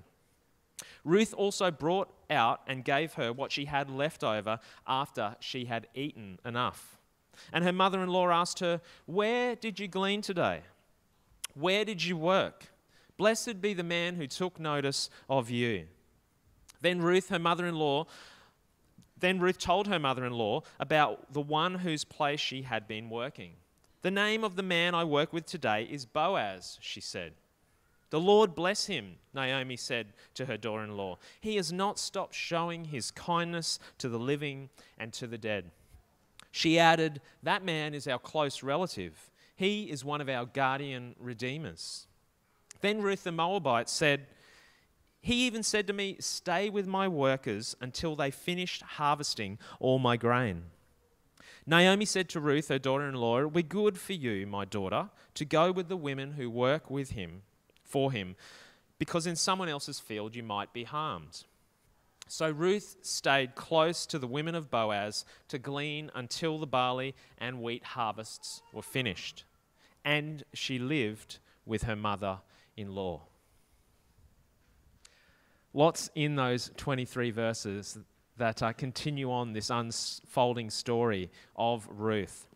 Ruth 1.03 1.35
also 1.37 1.73
brought 1.73 2.15
out 2.31 2.61
and 2.69 2.85
gave 2.85 3.15
her 3.15 3.33
what 3.33 3.51
she 3.51 3.65
had 3.65 3.91
left 3.91 4.23
over 4.23 4.61
after 4.87 5.35
she 5.41 5.65
had 5.65 5.89
eaten 5.97 6.39
enough. 6.45 6.97
And 7.53 7.65
her 7.65 7.73
mother 7.73 8.01
in 8.05 8.09
law 8.09 8.31
asked 8.31 8.61
her, 8.61 8.81
Where 9.07 9.57
did 9.57 9.81
you 9.81 9.89
glean 9.89 10.23
today? 10.23 10.61
Where 11.55 11.85
did 11.85 12.05
you 12.05 12.17
work? 12.17 12.69
Blessed 13.17 13.61
be 13.61 13.75
the 13.75 13.83
man 13.83 14.15
who 14.15 14.29
took 14.29 14.61
notice 14.61 15.11
of 15.29 15.51
you. 15.51 15.87
Then 16.83 17.03
Ruth, 17.03 17.31
her 17.31 17.41
mother 17.41 17.67
in 17.67 17.75
law, 17.75 18.07
then 19.19 19.41
Ruth 19.41 19.59
told 19.59 19.89
her 19.89 19.99
mother 19.99 20.25
in 20.25 20.35
law 20.35 20.63
about 20.79 21.33
the 21.33 21.41
one 21.41 21.75
whose 21.75 22.05
place 22.05 22.39
she 22.39 22.63
had 22.63 22.87
been 22.87 23.11
working. 23.11 23.55
The 24.03 24.11
name 24.11 24.45
of 24.45 24.57
the 24.57 24.63
man 24.63 24.95
I 24.95 25.05
work 25.05 25.33
with 25.33 25.47
today 25.47 25.89
is 25.91 26.05
Boaz, 26.05 26.79
she 26.81 27.01
said. 27.01 27.35
The 28.11 28.21
Lord 28.21 28.55
bless 28.55 28.87
him, 28.87 29.15
Naomi 29.33 29.77
said 29.77 30.13
to 30.35 30.47
her 30.47 30.57
daughter 30.57 30.85
in 30.85 30.97
law. 30.97 31.19
He 31.41 31.57
has 31.57 31.73
not 31.73 31.99
stopped 31.99 32.35
showing 32.35 32.87
his 32.87 33.11
kindness 33.11 33.79
to 33.99 34.09
the 34.09 34.19
living 34.19 34.69
and 34.99 35.13
to 35.15 35.27
the 35.27 35.39
dead. 35.39 35.71
She 36.51 36.79
added, 36.79 37.21
That 37.43 37.65
man 37.65 37.95
is 37.95 38.07
our 38.07 38.19
close 38.19 38.63
relative. 38.63 39.31
He 39.57 39.85
is 39.85 40.05
one 40.05 40.21
of 40.21 40.29
our 40.29 40.45
guardian 40.45 41.15
redeemers. 41.19 42.07
Then 42.81 43.01
Ruth 43.01 43.25
the 43.25 43.33
Moabite 43.33 43.89
said, 43.89 44.27
he 45.23 45.47
even 45.47 45.63
said 45.63 45.87
to 45.87 45.93
me, 45.93 46.17
Stay 46.19 46.69
with 46.69 46.87
my 46.87 47.07
workers 47.07 47.77
until 47.81 48.17
they 48.17 48.33
finished 48.33 48.83
harvesting 48.83 49.59
all 49.79 50.01
my 50.01 50.17
grain. 50.17 50.65
Naomi 51.67 52.05
said 52.05 52.29
to 52.31 52.41
Ruth, 52.41 52.69
her 52.69 52.79
daughter 52.79 53.09
in 53.09 53.15
law, 53.15 53.47
We're 53.47 53.63
good 53.63 53.99
for 53.99 54.15
you, 54.15 54.47
my 54.47 54.65
daughter, 54.65 55.11
to 55.35 55.45
go 55.45 55.71
with 55.71 55.89
the 55.89 55.97
women 55.97 56.33
who 56.33 56.51
work 56.51 56.91
with 56.91 57.11
him, 57.11 57.43
for 57.85 58.11
him, 58.11 58.35
because 58.99 59.27
in 59.27 59.37
someone 59.37 59.69
else's 59.69 60.01
field 60.01 60.35
you 60.35 60.43
might 60.43 60.73
be 60.73 60.85
harmed. 60.85 61.45
So 62.27 62.51
Ruth 62.51 62.97
stayed 63.03 63.55
close 63.55 64.07
to 64.07 64.19
the 64.19 64.27
women 64.27 64.55
of 64.55 64.71
Boaz 64.71 65.25
to 65.49 65.59
glean 65.59 66.11
until 66.15 66.59
the 66.59 66.67
barley 66.67 67.15
and 67.39 67.61
wheat 67.61 67.85
harvests 67.85 68.63
were 68.73 68.83
finished. 68.83 69.45
And 70.05 70.43
she 70.53 70.79
lived 70.79 71.39
with 71.67 71.83
her 71.83 71.95
mother 71.95 72.39
in 72.77 72.95
law. 72.95 73.23
Lots 75.75 76.11
in 76.15 76.37
those 76.37 76.71
23 76.77 77.31
verses 77.31 77.99
that 78.43 78.61
uh, 78.61 78.73
continue 78.73 79.31
on 79.31 79.53
this 79.53 79.71
unfolding 79.71 80.69
story 80.69 81.31
of 81.55 81.87
Ruth. 81.89 82.49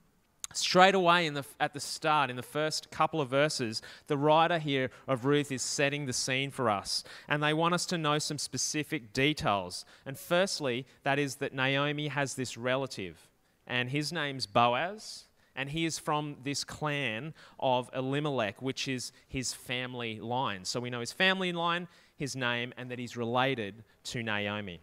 Straight 0.53 0.97
away 0.97 1.29
the, 1.29 1.45
at 1.61 1.75
the 1.75 1.81
start, 1.81 2.29
in 2.29 2.35
the 2.35 2.43
first 2.43 2.91
couple 2.91 3.21
of 3.21 3.29
verses, 3.29 3.83
the 4.09 4.17
writer 4.17 4.59
here 4.59 4.91
of 5.07 5.25
Ruth 5.25 5.53
is 5.53 5.63
setting 5.63 6.07
the 6.07 6.13
scene 6.13 6.51
for 6.51 6.69
us. 6.69 7.05
And 7.29 7.41
they 7.41 7.55
want 7.55 7.75
us 7.75 7.87
to 7.87 7.99
know 7.99 8.19
some 8.19 8.37
specific 8.37 9.13
details. 9.13 9.85
And 10.05 10.19
firstly, 10.19 10.87
that 11.05 11.21
is 11.21 11.37
that 11.37 11.55
Naomi 11.55 12.09
has 12.09 12.35
this 12.35 12.57
relative, 12.57 13.29
and 13.65 13.89
his 13.89 14.13
name's 14.13 14.47
Boaz, 14.47 15.27
and 15.55 15.71
he 15.71 15.85
is 15.85 16.01
from 16.01 16.39
this 16.43 16.65
clan 16.65 17.33
of 17.61 17.91
Elimelech, 17.95 18.61
which 18.61 18.89
is 18.89 19.13
his 19.29 19.53
family 19.55 20.19
line. 20.19 20.65
So 20.65 20.81
we 20.81 20.91
know 20.91 21.01
his 21.01 21.13
family 21.13 21.53
line, 21.53 21.87
his 22.17 22.35
name 22.35 22.75
and 22.77 22.91
that 22.91 22.99
he's 22.99 23.17
related 23.17 23.85
to 24.05 24.25
Naomi. 24.25 24.81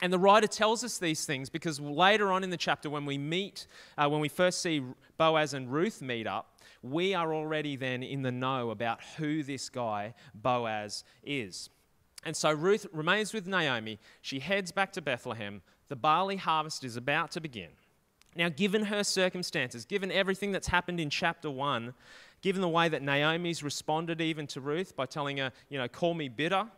And 0.00 0.12
the 0.12 0.18
writer 0.18 0.46
tells 0.46 0.84
us 0.84 0.98
these 0.98 1.24
things 1.24 1.50
because 1.50 1.80
later 1.80 2.30
on 2.30 2.44
in 2.44 2.50
the 2.50 2.56
chapter, 2.56 2.88
when 2.88 3.04
we 3.04 3.18
meet, 3.18 3.66
uh, 3.96 4.08
when 4.08 4.20
we 4.20 4.28
first 4.28 4.62
see 4.62 4.82
Boaz 5.16 5.54
and 5.54 5.72
Ruth 5.72 6.00
meet 6.00 6.26
up, 6.26 6.60
we 6.82 7.14
are 7.14 7.34
already 7.34 7.74
then 7.74 8.02
in 8.02 8.22
the 8.22 8.30
know 8.30 8.70
about 8.70 9.00
who 9.16 9.42
this 9.42 9.68
guy 9.68 10.14
Boaz 10.34 11.02
is. 11.24 11.70
And 12.24 12.36
so 12.36 12.52
Ruth 12.52 12.86
remains 12.92 13.32
with 13.32 13.46
Naomi. 13.46 13.98
She 14.22 14.38
heads 14.38 14.70
back 14.70 14.92
to 14.92 15.02
Bethlehem. 15.02 15.62
The 15.88 15.96
barley 15.96 16.36
harvest 16.36 16.84
is 16.84 16.96
about 16.96 17.30
to 17.32 17.40
begin. 17.40 17.70
Now, 18.36 18.48
given 18.48 18.84
her 18.84 19.02
circumstances, 19.02 19.84
given 19.84 20.12
everything 20.12 20.52
that's 20.52 20.68
happened 20.68 21.00
in 21.00 21.10
chapter 21.10 21.50
1, 21.50 21.94
given 22.40 22.60
the 22.60 22.68
way 22.68 22.88
that 22.88 23.02
Naomi's 23.02 23.62
responded 23.62 24.20
even 24.20 24.46
to 24.48 24.60
Ruth 24.60 24.94
by 24.94 25.06
telling 25.06 25.38
her, 25.38 25.50
you 25.68 25.78
know, 25.78 25.88
call 25.88 26.14
me 26.14 26.28
bitter, 26.28 26.68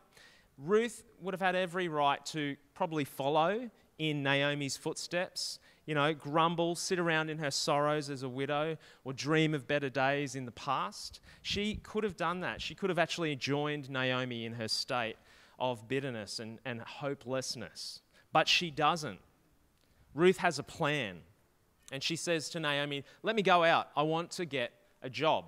Ruth 0.58 1.04
would 1.20 1.34
have 1.34 1.40
had 1.40 1.54
every 1.54 1.88
right 1.88 2.24
to 2.26 2.56
probably 2.74 3.04
follow 3.04 3.70
in 3.98 4.22
Naomi's 4.22 4.76
footsteps. 4.76 5.58
You 5.86 5.94
know, 5.94 6.14
grumble, 6.14 6.76
sit 6.76 6.98
around 6.98 7.30
in 7.30 7.38
her 7.38 7.50
sorrows 7.50 8.10
as 8.10 8.22
a 8.22 8.28
widow, 8.28 8.76
or 9.04 9.12
dream 9.12 9.54
of 9.54 9.66
better 9.66 9.88
days 9.88 10.34
in 10.34 10.44
the 10.44 10.52
past. 10.52 11.20
She 11.42 11.76
could 11.76 12.04
have 12.04 12.16
done 12.16 12.40
that. 12.40 12.62
She 12.62 12.74
could 12.74 12.90
have 12.90 12.98
actually 12.98 13.34
joined 13.36 13.90
Naomi 13.90 14.44
in 14.44 14.52
her 14.54 14.68
state 14.68 15.16
of 15.58 15.88
bitterness 15.88 16.38
and, 16.38 16.58
and 16.64 16.80
hopelessness. 16.80 18.00
But 18.32 18.48
she 18.48 18.70
doesn't. 18.70 19.18
Ruth 20.14 20.38
has 20.38 20.58
a 20.58 20.62
plan. 20.62 21.18
And 21.92 22.02
she 22.02 22.16
says 22.16 22.48
to 22.50 22.60
Naomi, 22.60 23.04
Let 23.22 23.34
me 23.34 23.42
go 23.42 23.64
out. 23.64 23.88
I 23.96 24.02
want 24.02 24.30
to 24.32 24.44
get 24.44 24.72
a 25.02 25.10
job. 25.10 25.46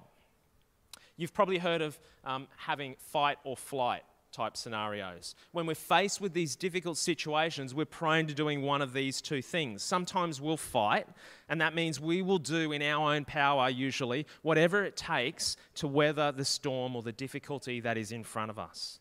You've 1.17 1.35
probably 1.35 1.59
heard 1.59 1.83
of 1.83 1.99
um, 2.25 2.49
having 2.57 2.97
fight 2.99 3.39
or 3.45 3.57
flight 3.57 4.03
type 4.33 4.57
scenarios. 4.57 5.35
When 5.53 5.67
we're 5.67 5.75
faced 5.75 6.21
with 6.21 6.33
these 6.33 6.57
difficult 6.57 6.97
situations, 6.97 7.75
we're 7.75 7.85
prone 7.85 8.27
to 8.27 8.35
doing 8.35 8.63
one 8.63 8.83
of 8.83 8.93
these 8.93 9.21
two 9.21 9.43
things. 9.43 9.83
Sometimes 9.83 10.41
we'll 10.41 10.57
fight, 10.57 11.07
and 11.49 11.61
that 11.61 11.75
means 11.75 12.01
we 12.01 12.23
will 12.23 12.39
do 12.39 12.73
in 12.73 12.83
our 12.83 13.15
own 13.15 13.25
power, 13.25 13.69
usually, 13.69 14.27
whatever 14.43 14.85
it 14.85 14.97
takes 14.97 15.57
to 15.75 15.87
weather 15.87 16.33
the 16.33 16.45
storm 16.45 16.97
or 16.97 17.03
the 17.03 17.13
difficulty 17.13 17.81
that 17.81 17.97
is 17.97 18.13
in 18.13 18.25
front 18.25 18.51
of 18.51 18.59
us. 18.59 18.99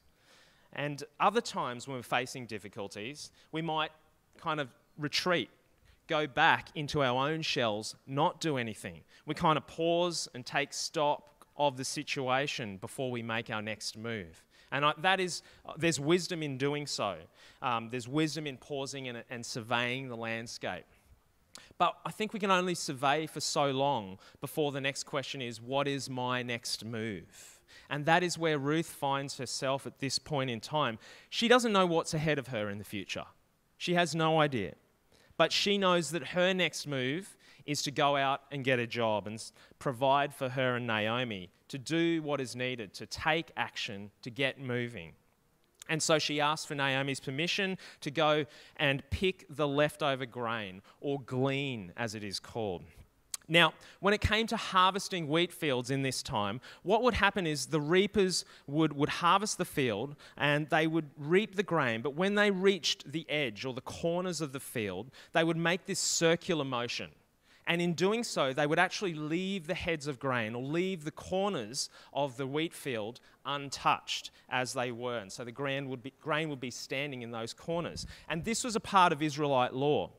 And 0.73 1.03
other 1.19 1.41
times 1.41 1.87
when 1.87 1.97
we're 1.97 2.03
facing 2.03 2.45
difficulties, 2.45 3.31
we 3.51 3.61
might 3.61 3.91
kind 4.37 4.59
of 4.59 4.69
retreat, 4.97 5.49
go 6.07 6.27
back 6.27 6.69
into 6.75 7.03
our 7.03 7.29
own 7.29 7.41
shells, 7.41 7.95
not 8.07 8.41
do 8.41 8.57
anything. 8.57 9.01
We 9.25 9.35
kind 9.35 9.57
of 9.57 9.67
pause 9.67 10.27
and 10.33 10.45
take 10.45 10.73
stock 10.73 11.27
of 11.57 11.77
the 11.77 11.85
situation 11.85 12.77
before 12.77 13.11
we 13.11 13.21
make 13.21 13.49
our 13.49 13.61
next 13.61 13.97
move. 13.97 14.43
And 14.71 14.85
I, 14.85 14.93
that 14.99 15.19
is, 15.19 15.41
there's 15.77 15.99
wisdom 15.99 16.41
in 16.43 16.57
doing 16.57 16.87
so. 16.87 17.17
Um, 17.61 17.89
there's 17.89 18.07
wisdom 18.07 18.47
in 18.47 18.57
pausing 18.57 19.07
and, 19.07 19.23
and 19.29 19.45
surveying 19.45 20.07
the 20.07 20.15
landscape. 20.15 20.85
But 21.77 21.97
I 22.05 22.11
think 22.11 22.33
we 22.33 22.39
can 22.39 22.51
only 22.51 22.75
survey 22.75 23.27
for 23.27 23.39
so 23.39 23.71
long 23.71 24.19
before 24.39 24.71
the 24.71 24.81
next 24.81 25.03
question 25.03 25.41
is, 25.41 25.61
what 25.61 25.87
is 25.87 26.09
my 26.09 26.43
next 26.43 26.85
move? 26.85 27.59
And 27.89 28.05
that 28.05 28.23
is 28.23 28.37
where 28.37 28.57
Ruth 28.57 28.89
finds 28.89 29.37
herself 29.37 29.85
at 29.85 29.99
this 29.99 30.19
point 30.19 30.49
in 30.49 30.59
time. 30.59 30.99
She 31.29 31.47
doesn't 31.47 31.73
know 31.73 31.85
what's 31.85 32.13
ahead 32.13 32.39
of 32.39 32.47
her 32.47 32.69
in 32.69 32.77
the 32.77 32.83
future, 32.83 33.25
she 33.77 33.95
has 33.95 34.15
no 34.15 34.39
idea. 34.39 34.75
But 35.37 35.51
she 35.51 35.79
knows 35.79 36.11
that 36.11 36.27
her 36.27 36.53
next 36.53 36.85
move 36.85 37.35
is 37.65 37.81
to 37.83 37.91
go 37.91 38.15
out 38.15 38.41
and 38.51 38.63
get 38.63 38.77
a 38.77 38.85
job 38.85 39.25
and 39.25 39.43
provide 39.79 40.35
for 40.35 40.49
her 40.49 40.75
and 40.75 40.85
Naomi 40.85 41.49
to 41.71 41.77
do 41.77 42.21
what 42.21 42.41
is 42.41 42.53
needed, 42.53 42.93
to 42.93 43.05
take 43.05 43.51
action, 43.55 44.11
to 44.21 44.29
get 44.29 44.59
moving. 44.59 45.13
And 45.87 46.03
so 46.03 46.19
she 46.19 46.41
asked 46.41 46.67
for 46.67 46.75
Naomi's 46.75 47.21
permission 47.21 47.77
to 48.01 48.11
go 48.11 48.45
and 48.75 49.01
pick 49.09 49.45
the 49.49 49.67
leftover 49.67 50.25
grain, 50.25 50.81
or 50.99 51.21
glean 51.21 51.93
as 51.95 52.13
it 52.13 52.25
is 52.25 52.39
called. 52.39 52.83
Now, 53.47 53.73
when 54.01 54.13
it 54.13 54.19
came 54.19 54.47
to 54.47 54.57
harvesting 54.57 55.29
wheat 55.29 55.53
fields 55.53 55.89
in 55.89 56.01
this 56.01 56.21
time, 56.21 56.59
what 56.83 57.03
would 57.03 57.13
happen 57.13 57.47
is 57.47 57.67
the 57.67 57.81
reapers 57.81 58.43
would, 58.67 58.93
would 58.93 59.09
harvest 59.09 59.57
the 59.57 59.65
field 59.65 60.15
and 60.37 60.69
they 60.69 60.87
would 60.87 61.09
reap 61.17 61.55
the 61.55 61.63
grain, 61.63 62.01
but 62.01 62.15
when 62.15 62.35
they 62.35 62.51
reached 62.51 63.11
the 63.11 63.29
edge 63.29 63.65
or 63.65 63.73
the 63.73 63.81
corners 63.81 64.41
of 64.41 64.51
the 64.51 64.59
field, 64.59 65.09
they 65.31 65.43
would 65.43 65.57
make 65.57 65.85
this 65.85 65.99
circular 65.99 66.65
motion. 66.65 67.11
And 67.71 67.81
in 67.81 67.93
doing 67.93 68.25
so, 68.25 68.51
they 68.51 68.67
would 68.67 68.79
actually 68.79 69.13
leave 69.13 69.65
the 69.65 69.73
heads 69.73 70.05
of 70.05 70.19
grain 70.19 70.55
or 70.55 70.61
leave 70.61 71.05
the 71.05 71.11
corners 71.11 71.89
of 72.11 72.35
the 72.35 72.45
wheat 72.45 72.73
field 72.73 73.21
untouched 73.45 74.29
as 74.49 74.73
they 74.73 74.91
were. 74.91 75.19
And 75.19 75.31
so 75.31 75.45
the 75.45 75.53
grain 75.53 75.87
would 75.87 76.03
be, 76.03 76.11
grain 76.19 76.49
would 76.49 76.59
be 76.59 76.69
standing 76.69 77.21
in 77.21 77.31
those 77.31 77.53
corners. 77.53 78.05
And 78.27 78.43
this 78.43 78.65
was 78.65 78.75
a 78.75 78.81
part 78.81 79.13
of 79.13 79.21
Israelite 79.21 79.73
law. 79.73 80.09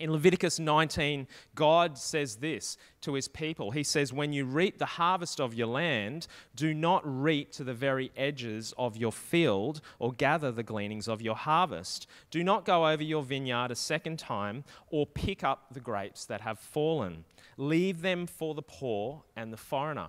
In 0.00 0.10
Leviticus 0.10 0.58
19, 0.58 1.28
God 1.54 1.98
says 1.98 2.36
this 2.36 2.78
to 3.02 3.12
his 3.12 3.28
people. 3.28 3.70
He 3.70 3.82
says, 3.82 4.14
When 4.14 4.32
you 4.32 4.46
reap 4.46 4.78
the 4.78 4.86
harvest 4.86 5.38
of 5.38 5.52
your 5.52 5.66
land, 5.66 6.26
do 6.56 6.72
not 6.72 7.02
reap 7.04 7.52
to 7.52 7.64
the 7.64 7.74
very 7.74 8.10
edges 8.16 8.72
of 8.78 8.96
your 8.96 9.12
field 9.12 9.82
or 9.98 10.12
gather 10.12 10.50
the 10.50 10.62
gleanings 10.62 11.06
of 11.06 11.20
your 11.20 11.36
harvest. 11.36 12.06
Do 12.30 12.42
not 12.42 12.64
go 12.64 12.88
over 12.88 13.02
your 13.02 13.22
vineyard 13.22 13.70
a 13.70 13.74
second 13.74 14.18
time 14.18 14.64
or 14.88 15.06
pick 15.06 15.44
up 15.44 15.66
the 15.74 15.80
grapes 15.80 16.24
that 16.24 16.40
have 16.40 16.58
fallen. 16.58 17.26
Leave 17.58 18.00
them 18.00 18.26
for 18.26 18.54
the 18.54 18.62
poor 18.62 19.22
and 19.36 19.52
the 19.52 19.58
foreigner. 19.58 20.08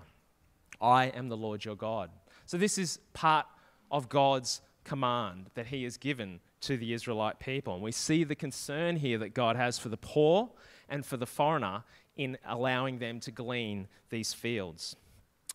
I 0.79 1.07
am 1.07 1.27
the 1.27 1.35
Lord 1.35 1.65
your 1.65 1.75
God. 1.75 2.09
So, 2.45 2.57
this 2.57 2.77
is 2.77 2.99
part 3.11 3.45
of 3.91 4.07
God's 4.07 4.61
command 4.83 5.49
that 5.55 5.67
he 5.67 5.83
has 5.83 5.97
given 5.97 6.39
to 6.61 6.77
the 6.77 6.93
Israelite 6.93 7.39
people. 7.39 7.73
And 7.73 7.83
we 7.83 7.91
see 7.91 8.23
the 8.23 8.35
concern 8.35 8.95
here 8.95 9.17
that 9.19 9.33
God 9.33 9.55
has 9.55 9.79
for 9.79 9.89
the 9.89 9.97
poor 9.97 10.49
and 10.89 11.05
for 11.05 11.17
the 11.17 11.25
foreigner 11.25 11.83
in 12.15 12.37
allowing 12.45 12.99
them 12.99 13.19
to 13.21 13.31
glean 13.31 13.87
these 14.09 14.33
fields. 14.33 14.95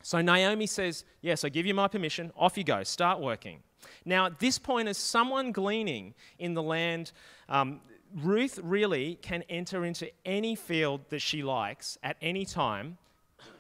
So 0.03 0.21
Naomi 0.21 0.67
says, 0.67 1.05
Yes, 1.21 1.45
I 1.45 1.49
give 1.49 1.67
you 1.67 1.75
my 1.75 1.89
permission. 1.89 2.33
Off 2.37 2.57
you 2.57 2.65
go. 2.65 2.83
Start 2.83 3.21
working. 3.21 3.61
Now, 4.05 4.27
at 4.27 4.39
this 4.39 4.59
point, 4.59 4.89
as 4.89 4.99
someone 4.99 5.53
gleaning 5.53 6.15
in 6.39 6.55
the 6.55 6.63
land, 6.63 7.13
um, 7.49 7.81
Ruth 8.15 8.59
really 8.63 9.17
can 9.17 9.43
enter 9.49 9.85
into 9.85 10.11
any 10.25 10.55
field 10.55 11.03
that 11.11 11.21
she 11.21 11.43
likes 11.43 11.99
at 12.03 12.17
any 12.21 12.45
time, 12.45 12.99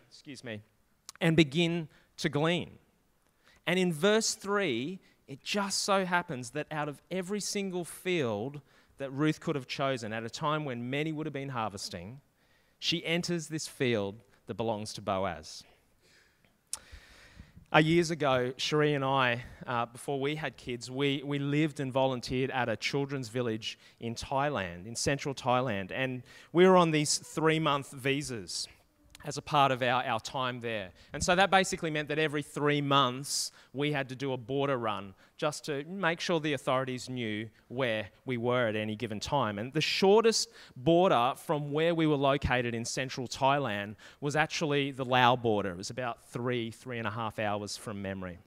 excuse 0.08 0.42
me, 0.42 0.62
and 1.20 1.36
begin 1.36 1.88
to 2.18 2.28
glean. 2.28 2.78
And 3.66 3.78
in 3.78 3.92
verse 3.92 4.34
3, 4.34 5.00
it 5.28 5.42
just 5.42 5.82
so 5.82 6.04
happens 6.04 6.50
that 6.50 6.66
out 6.70 6.88
of 6.88 7.02
every 7.10 7.40
single 7.40 7.84
field 7.84 8.60
that 8.98 9.10
Ruth 9.10 9.40
could 9.40 9.56
have 9.56 9.66
chosen 9.66 10.12
at 10.12 10.24
a 10.24 10.30
time 10.30 10.64
when 10.64 10.88
many 10.88 11.12
would 11.12 11.26
have 11.26 11.32
been 11.32 11.50
harvesting, 11.50 12.20
she 12.78 13.04
enters 13.04 13.48
this 13.48 13.66
field 13.66 14.16
that 14.46 14.54
belongs 14.54 14.92
to 14.94 15.02
Boaz. 15.02 15.64
Uh, 17.74 17.78
years 17.78 18.12
ago, 18.12 18.52
Cherie 18.56 18.94
and 18.94 19.04
I, 19.04 19.42
uh, 19.66 19.86
before 19.86 20.20
we 20.20 20.36
had 20.36 20.56
kids, 20.56 20.88
we, 20.88 21.22
we 21.24 21.40
lived 21.40 21.80
and 21.80 21.92
volunteered 21.92 22.50
at 22.52 22.68
a 22.68 22.76
children's 22.76 23.28
village 23.28 23.76
in 23.98 24.14
Thailand, 24.14 24.86
in 24.86 24.94
central 24.94 25.34
Thailand. 25.34 25.90
And 25.92 26.22
we 26.52 26.66
were 26.66 26.76
on 26.76 26.92
these 26.92 27.18
three 27.18 27.58
month 27.58 27.90
visas 27.90 28.68
as 29.26 29.36
a 29.36 29.42
part 29.42 29.72
of 29.72 29.82
our, 29.82 30.02
our 30.04 30.20
time 30.20 30.60
there. 30.60 30.90
And 31.12 31.22
so 31.22 31.34
that 31.34 31.50
basically 31.50 31.90
meant 31.90 32.08
that 32.08 32.18
every 32.18 32.42
three 32.42 32.80
months 32.80 33.50
we 33.72 33.92
had 33.92 34.08
to 34.08 34.14
do 34.14 34.32
a 34.32 34.36
border 34.36 34.78
run 34.78 35.14
just 35.36 35.64
to 35.66 35.84
make 35.84 36.20
sure 36.20 36.38
the 36.38 36.52
authorities 36.52 37.10
knew 37.10 37.48
where 37.68 38.08
we 38.24 38.36
were 38.36 38.68
at 38.68 38.76
any 38.76 38.94
given 38.94 39.18
time. 39.18 39.58
And 39.58 39.72
the 39.72 39.80
shortest 39.80 40.48
border 40.76 41.34
from 41.36 41.72
where 41.72 41.94
we 41.94 42.06
were 42.06 42.16
located 42.16 42.74
in 42.74 42.84
central 42.84 43.26
Thailand 43.26 43.96
was 44.20 44.36
actually 44.36 44.92
the 44.92 45.04
Lao 45.04 45.34
border. 45.34 45.70
It 45.70 45.76
was 45.76 45.90
about 45.90 46.22
three, 46.30 46.70
three 46.70 46.98
and 46.98 47.06
a 47.06 47.10
half 47.10 47.38
hours 47.40 47.76
from 47.76 48.00
memory. 48.00 48.38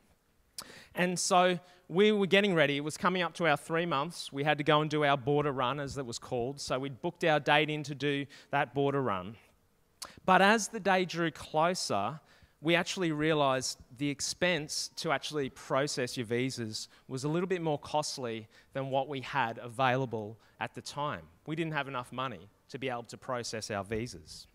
And 0.95 1.19
so 1.19 1.59
we 1.87 2.11
were 2.11 2.27
getting 2.27 2.53
ready. 2.53 2.77
It 2.77 2.83
was 2.83 2.97
coming 2.97 3.21
up 3.21 3.33
to 3.35 3.47
our 3.47 3.57
three 3.57 3.85
months. 3.85 4.31
We 4.31 4.43
had 4.43 4.57
to 4.59 4.63
go 4.63 4.81
and 4.81 4.89
do 4.89 5.03
our 5.03 5.17
border 5.17 5.51
run, 5.51 5.79
as 5.79 5.97
it 5.97 6.05
was 6.05 6.19
called. 6.19 6.59
So 6.61 6.79
we'd 6.79 7.01
booked 7.01 7.23
our 7.23 7.39
date 7.39 7.69
in 7.69 7.83
to 7.83 7.95
do 7.95 8.25
that 8.51 8.73
border 8.73 9.01
run. 9.01 9.35
But 10.29 10.43
as 10.43 10.67
the 10.67 10.79
day 10.79 11.05
drew 11.05 11.31
closer, 11.31 12.19
we 12.61 12.75
actually 12.75 13.11
realized 13.11 13.79
the 13.97 14.07
expense 14.07 14.91
to 14.97 15.11
actually 15.11 15.49
process 15.49 16.15
your 16.17 16.27
visas 16.27 16.87
was 17.07 17.23
a 17.23 17.27
little 17.27 17.47
bit 17.47 17.63
more 17.63 17.79
costly 17.79 18.47
than 18.73 18.91
what 18.91 19.09
we 19.09 19.21
had 19.21 19.57
available 19.57 20.37
at 20.59 20.75
the 20.75 20.83
time. 20.83 21.23
We 21.47 21.55
didn't 21.55 21.73
have 21.73 21.87
enough 21.87 22.11
money 22.11 22.47
to 22.69 22.77
be 22.77 22.89
able 22.89 23.05
to 23.05 23.17
process 23.17 23.71
our 23.71 23.83
visas. 23.83 24.45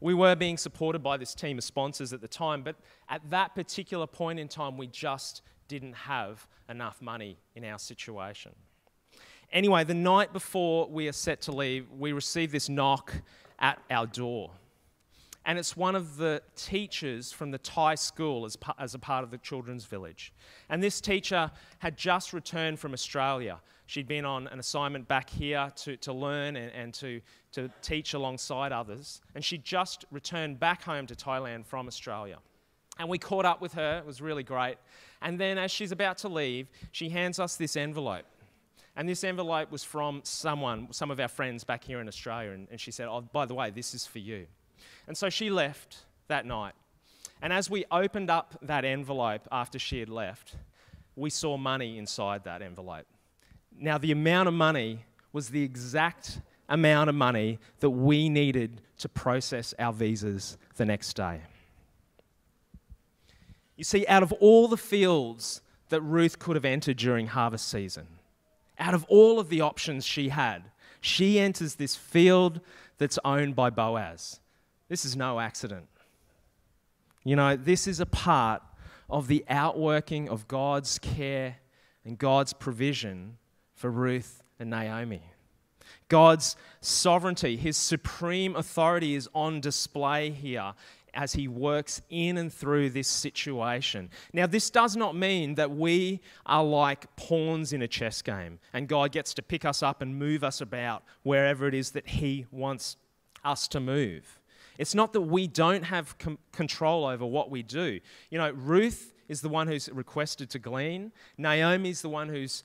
We 0.00 0.14
were 0.14 0.34
being 0.34 0.56
supported 0.56 1.02
by 1.02 1.18
this 1.18 1.34
team 1.34 1.58
of 1.58 1.64
sponsors 1.64 2.14
at 2.14 2.22
the 2.22 2.28
time, 2.28 2.62
but 2.62 2.76
at 3.10 3.20
that 3.28 3.54
particular 3.54 4.06
point 4.06 4.38
in 4.38 4.48
time, 4.48 4.78
we 4.78 4.86
just 4.86 5.42
didn't 5.68 5.92
have 5.92 6.46
enough 6.70 7.02
money 7.02 7.36
in 7.54 7.66
our 7.66 7.78
situation. 7.78 8.52
Anyway, 9.52 9.84
the 9.84 9.92
night 9.92 10.32
before 10.32 10.88
we 10.88 11.06
are 11.06 11.12
set 11.12 11.42
to 11.42 11.52
leave, 11.52 11.86
we 11.90 12.12
received 12.12 12.50
this 12.50 12.70
knock 12.70 13.12
at 13.58 13.78
our 13.90 14.06
door. 14.06 14.52
And 15.46 15.58
it's 15.58 15.76
one 15.76 15.94
of 15.94 16.16
the 16.16 16.42
teachers 16.54 17.32
from 17.32 17.50
the 17.50 17.58
Thai 17.58 17.94
school 17.94 18.44
as, 18.44 18.58
as 18.78 18.94
a 18.94 18.98
part 18.98 19.24
of 19.24 19.30
the 19.30 19.38
children's 19.38 19.84
village. 19.84 20.32
And 20.68 20.82
this 20.82 21.00
teacher 21.00 21.50
had 21.78 21.96
just 21.96 22.32
returned 22.32 22.78
from 22.78 22.92
Australia. 22.92 23.60
She'd 23.86 24.06
been 24.06 24.24
on 24.24 24.48
an 24.48 24.58
assignment 24.58 25.08
back 25.08 25.30
here 25.30 25.72
to, 25.76 25.96
to 25.96 26.12
learn 26.12 26.56
and, 26.56 26.70
and 26.72 26.94
to, 26.94 27.20
to 27.52 27.70
teach 27.80 28.12
alongside 28.14 28.70
others. 28.70 29.22
And 29.34 29.44
she'd 29.44 29.64
just 29.64 30.04
returned 30.10 30.60
back 30.60 30.82
home 30.82 31.06
to 31.06 31.14
Thailand 31.14 31.64
from 31.64 31.88
Australia. 31.88 32.38
And 32.98 33.08
we 33.08 33.18
caught 33.18 33.46
up 33.46 33.62
with 33.62 33.72
her, 33.72 33.98
it 33.98 34.06
was 34.06 34.20
really 34.20 34.42
great. 34.42 34.76
And 35.22 35.40
then, 35.40 35.56
as 35.56 35.70
she's 35.70 35.90
about 35.90 36.18
to 36.18 36.28
leave, 36.28 36.68
she 36.92 37.08
hands 37.08 37.40
us 37.40 37.56
this 37.56 37.76
envelope. 37.76 38.26
And 38.94 39.08
this 39.08 39.24
envelope 39.24 39.70
was 39.70 39.82
from 39.82 40.20
someone, 40.22 40.88
some 40.92 41.10
of 41.10 41.18
our 41.18 41.28
friends 41.28 41.64
back 41.64 41.82
here 41.82 42.00
in 42.00 42.08
Australia. 42.08 42.50
And, 42.50 42.68
and 42.70 42.78
she 42.78 42.90
said, 42.90 43.08
Oh, 43.08 43.22
by 43.22 43.46
the 43.46 43.54
way, 43.54 43.70
this 43.70 43.94
is 43.94 44.06
for 44.06 44.18
you. 44.18 44.46
And 45.10 45.18
so 45.18 45.28
she 45.28 45.50
left 45.50 46.04
that 46.28 46.46
night. 46.46 46.74
And 47.42 47.52
as 47.52 47.68
we 47.68 47.84
opened 47.90 48.30
up 48.30 48.56
that 48.62 48.84
envelope 48.84 49.48
after 49.50 49.76
she 49.76 49.98
had 49.98 50.08
left, 50.08 50.54
we 51.16 51.30
saw 51.30 51.56
money 51.56 51.98
inside 51.98 52.44
that 52.44 52.62
envelope. 52.62 53.06
Now, 53.76 53.98
the 53.98 54.12
amount 54.12 54.46
of 54.46 54.54
money 54.54 55.06
was 55.32 55.48
the 55.48 55.64
exact 55.64 56.38
amount 56.68 57.10
of 57.10 57.16
money 57.16 57.58
that 57.80 57.90
we 57.90 58.28
needed 58.28 58.82
to 58.98 59.08
process 59.08 59.74
our 59.80 59.92
visas 59.92 60.56
the 60.76 60.84
next 60.86 61.14
day. 61.14 61.40
You 63.76 63.82
see, 63.82 64.06
out 64.06 64.22
of 64.22 64.30
all 64.34 64.68
the 64.68 64.76
fields 64.76 65.60
that 65.88 66.02
Ruth 66.02 66.38
could 66.38 66.54
have 66.54 66.64
entered 66.64 66.98
during 66.98 67.26
harvest 67.26 67.68
season, 67.68 68.06
out 68.78 68.94
of 68.94 69.04
all 69.08 69.40
of 69.40 69.48
the 69.48 69.60
options 69.60 70.06
she 70.06 70.28
had, 70.28 70.70
she 71.00 71.40
enters 71.40 71.74
this 71.74 71.96
field 71.96 72.60
that's 72.98 73.18
owned 73.24 73.56
by 73.56 73.70
Boaz. 73.70 74.38
This 74.90 75.04
is 75.04 75.16
no 75.16 75.38
accident. 75.38 75.86
You 77.22 77.36
know, 77.36 77.54
this 77.54 77.86
is 77.86 78.00
a 78.00 78.06
part 78.06 78.60
of 79.08 79.28
the 79.28 79.44
outworking 79.48 80.28
of 80.28 80.48
God's 80.48 80.98
care 80.98 81.58
and 82.04 82.18
God's 82.18 82.52
provision 82.52 83.38
for 83.72 83.88
Ruth 83.88 84.42
and 84.58 84.68
Naomi. 84.68 85.22
God's 86.08 86.56
sovereignty, 86.80 87.56
his 87.56 87.76
supreme 87.76 88.56
authority 88.56 89.14
is 89.14 89.28
on 89.32 89.60
display 89.60 90.30
here 90.30 90.74
as 91.14 91.34
he 91.34 91.46
works 91.46 92.02
in 92.10 92.36
and 92.36 92.52
through 92.52 92.90
this 92.90 93.06
situation. 93.06 94.10
Now, 94.32 94.48
this 94.48 94.70
does 94.70 94.96
not 94.96 95.14
mean 95.14 95.54
that 95.54 95.70
we 95.70 96.20
are 96.46 96.64
like 96.64 97.14
pawns 97.14 97.72
in 97.72 97.82
a 97.82 97.88
chess 97.88 98.22
game 98.22 98.58
and 98.72 98.88
God 98.88 99.12
gets 99.12 99.34
to 99.34 99.42
pick 99.42 99.64
us 99.64 99.84
up 99.84 100.02
and 100.02 100.18
move 100.18 100.42
us 100.42 100.60
about 100.60 101.04
wherever 101.22 101.68
it 101.68 101.74
is 101.74 101.92
that 101.92 102.08
he 102.08 102.46
wants 102.50 102.96
us 103.44 103.68
to 103.68 103.78
move. 103.78 104.39
It's 104.80 104.94
not 104.94 105.12
that 105.12 105.20
we 105.20 105.46
don't 105.46 105.82
have 105.82 106.16
com- 106.16 106.38
control 106.52 107.04
over 107.04 107.26
what 107.26 107.50
we 107.50 107.62
do. 107.62 108.00
You 108.30 108.38
know, 108.38 108.50
Ruth 108.52 109.12
is 109.28 109.42
the 109.42 109.50
one 109.50 109.66
who's 109.68 109.90
requested 109.90 110.48
to 110.50 110.58
glean, 110.58 111.12
Naomi's 111.36 112.00
the 112.00 112.08
one 112.08 112.30
who's 112.30 112.64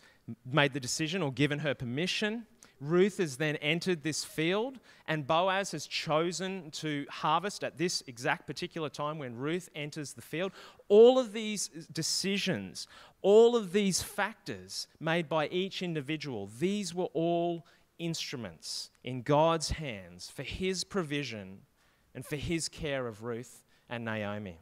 made 0.50 0.72
the 0.72 0.80
decision 0.80 1.22
or 1.22 1.34
given 1.34 1.60
her 1.60 1.76
permission. 1.76 2.46
Ruth 2.80 3.18
has 3.18 3.36
then 3.36 3.58
entered 3.58 4.04
this 4.04 4.24
field, 4.24 4.80
and 5.10 5.28
Boaz 5.28 5.72
has 5.72 5.88
chosen 5.88 6.72
to 6.72 7.06
harvest 7.10 7.66
at 7.66 7.78
this 7.78 8.02
exact 8.08 8.48
particular 8.48 8.88
time 8.88 9.20
when 9.20 9.36
Ruth 9.36 9.70
enters 9.76 10.14
the 10.14 10.22
field. 10.22 10.54
All 10.88 11.20
of 11.20 11.34
these 11.34 11.68
decisions, 11.92 12.88
all 13.22 13.58
of 13.58 13.74
these 13.74 14.02
factors 14.02 14.88
made 15.02 15.28
by 15.28 15.50
each 15.50 15.82
individual, 15.82 16.50
these 16.60 16.96
were 16.96 17.10
all 17.14 17.66
instruments 18.00 18.90
in 19.04 19.22
God's 19.22 19.72
hands 19.72 20.32
for 20.34 20.44
his 20.44 20.86
provision 20.86 21.60
and 22.16 22.26
for 22.26 22.38
his 22.38 22.70
care 22.70 23.06
of 23.06 23.24
Ruth 23.24 23.64
and 23.90 24.04
Naomi. 24.04 24.58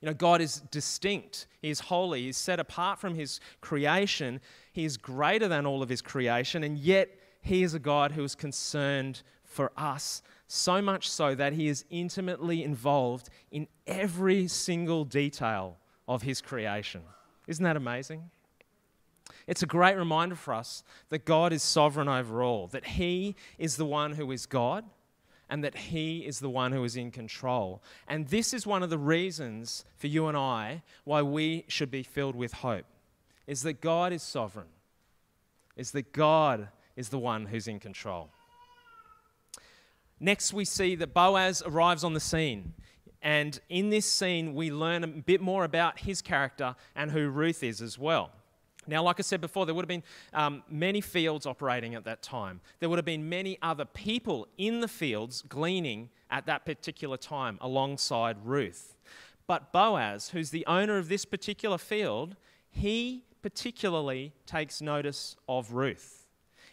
You 0.00 0.06
know, 0.06 0.14
God 0.14 0.40
is 0.40 0.62
distinct. 0.70 1.46
He 1.60 1.70
is 1.70 1.80
holy. 1.80 2.22
He's 2.22 2.36
set 2.36 2.58
apart 2.58 2.98
from 2.98 3.14
his 3.14 3.40
creation. 3.60 4.40
He 4.72 4.84
is 4.84 4.96
greater 4.96 5.48
than 5.48 5.66
all 5.66 5.82
of 5.82 5.88
his 5.88 6.00
creation, 6.00 6.64
and 6.64 6.78
yet 6.78 7.10
he 7.42 7.62
is 7.62 7.74
a 7.74 7.78
God 7.78 8.12
who 8.12 8.24
is 8.24 8.34
concerned 8.34 9.22
for 9.44 9.70
us, 9.76 10.22
so 10.46 10.80
much 10.80 11.10
so 11.10 11.34
that 11.34 11.52
he 11.52 11.68
is 11.68 11.84
intimately 11.90 12.64
involved 12.64 13.28
in 13.50 13.66
every 13.86 14.48
single 14.48 15.04
detail 15.04 15.76
of 16.08 16.22
his 16.22 16.40
creation. 16.40 17.02
Isn't 17.46 17.64
that 17.64 17.76
amazing? 17.76 18.30
It's 19.46 19.62
a 19.62 19.66
great 19.66 19.96
reminder 19.96 20.36
for 20.36 20.54
us 20.54 20.84
that 21.10 21.24
God 21.24 21.52
is 21.52 21.62
sovereign 21.62 22.08
over 22.08 22.42
all, 22.42 22.68
that 22.68 22.86
he 22.86 23.34
is 23.58 23.76
the 23.76 23.84
one 23.84 24.12
who 24.12 24.30
is 24.30 24.46
God 24.46 24.84
and 25.52 25.62
that 25.62 25.76
He 25.76 26.20
is 26.20 26.40
the 26.40 26.48
one 26.48 26.72
who 26.72 26.82
is 26.82 26.96
in 26.96 27.10
control. 27.10 27.82
And 28.08 28.26
this 28.28 28.54
is 28.54 28.66
one 28.66 28.82
of 28.82 28.88
the 28.88 28.96
reasons 28.96 29.84
for 29.98 30.06
you 30.06 30.26
and 30.26 30.34
I 30.34 30.82
why 31.04 31.20
we 31.20 31.66
should 31.68 31.90
be 31.90 32.02
filled 32.02 32.34
with 32.34 32.54
hope 32.54 32.86
is 33.46 33.62
that 33.64 33.82
God 33.82 34.14
is 34.14 34.22
sovereign, 34.22 34.68
is 35.76 35.90
that 35.90 36.14
God 36.14 36.68
is 36.96 37.10
the 37.10 37.18
one 37.18 37.44
who's 37.44 37.68
in 37.68 37.80
control. 37.80 38.30
Next, 40.18 40.54
we 40.54 40.64
see 40.64 40.94
that 40.94 41.12
Boaz 41.12 41.62
arrives 41.66 42.02
on 42.02 42.14
the 42.14 42.20
scene. 42.20 42.72
And 43.20 43.60
in 43.68 43.90
this 43.90 44.06
scene, 44.06 44.54
we 44.54 44.70
learn 44.70 45.04
a 45.04 45.08
bit 45.08 45.42
more 45.42 45.64
about 45.64 45.98
his 45.98 46.22
character 46.22 46.76
and 46.96 47.10
who 47.10 47.28
Ruth 47.28 47.62
is 47.62 47.82
as 47.82 47.98
well. 47.98 48.30
Now, 48.86 49.02
like 49.02 49.20
I 49.20 49.22
said 49.22 49.40
before, 49.40 49.64
there 49.64 49.74
would 49.74 49.84
have 49.84 49.88
been 49.88 50.02
um, 50.32 50.62
many 50.68 51.00
fields 51.00 51.46
operating 51.46 51.94
at 51.94 52.04
that 52.04 52.22
time. 52.22 52.60
There 52.80 52.88
would 52.88 52.98
have 52.98 53.04
been 53.04 53.28
many 53.28 53.58
other 53.62 53.84
people 53.84 54.48
in 54.58 54.80
the 54.80 54.88
fields 54.88 55.42
gleaning 55.42 56.10
at 56.30 56.46
that 56.46 56.64
particular 56.64 57.16
time 57.16 57.58
alongside 57.60 58.36
Ruth. 58.44 58.96
But 59.46 59.72
Boaz, 59.72 60.30
who's 60.30 60.50
the 60.50 60.66
owner 60.66 60.98
of 60.98 61.08
this 61.08 61.24
particular 61.24 61.78
field, 61.78 62.36
he 62.70 63.24
particularly 63.42 64.32
takes 64.46 64.80
notice 64.80 65.36
of 65.48 65.72
Ruth. 65.72 66.26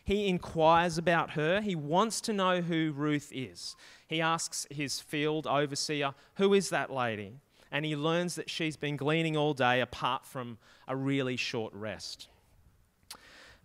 He 0.04 0.28
inquires 0.28 0.98
about 0.98 1.32
her. 1.32 1.62
He 1.62 1.76
wants 1.76 2.22
to 2.22 2.34
know 2.34 2.62
who 2.62 2.94
Ruth 2.96 3.32
is. 3.32 3.76
He 4.08 4.22
asks 4.22 4.66
his 4.72 5.00
field 5.00 5.46
overseer, 5.46 6.16
Who 6.36 6.54
is 6.54 6.70
that 6.70 6.92
lady? 6.92 7.36
And 7.72 7.86
he 7.86 7.96
learns 7.96 8.36
that 8.36 8.50
she's 8.50 8.76
been 8.76 8.98
gleaning 8.98 9.38
all 9.38 9.54
day 9.54 9.82
apart 9.82 10.26
from 10.26 10.58
a 10.88 10.96
really 10.96 11.36
short 11.36 11.74
rest. 11.74 12.28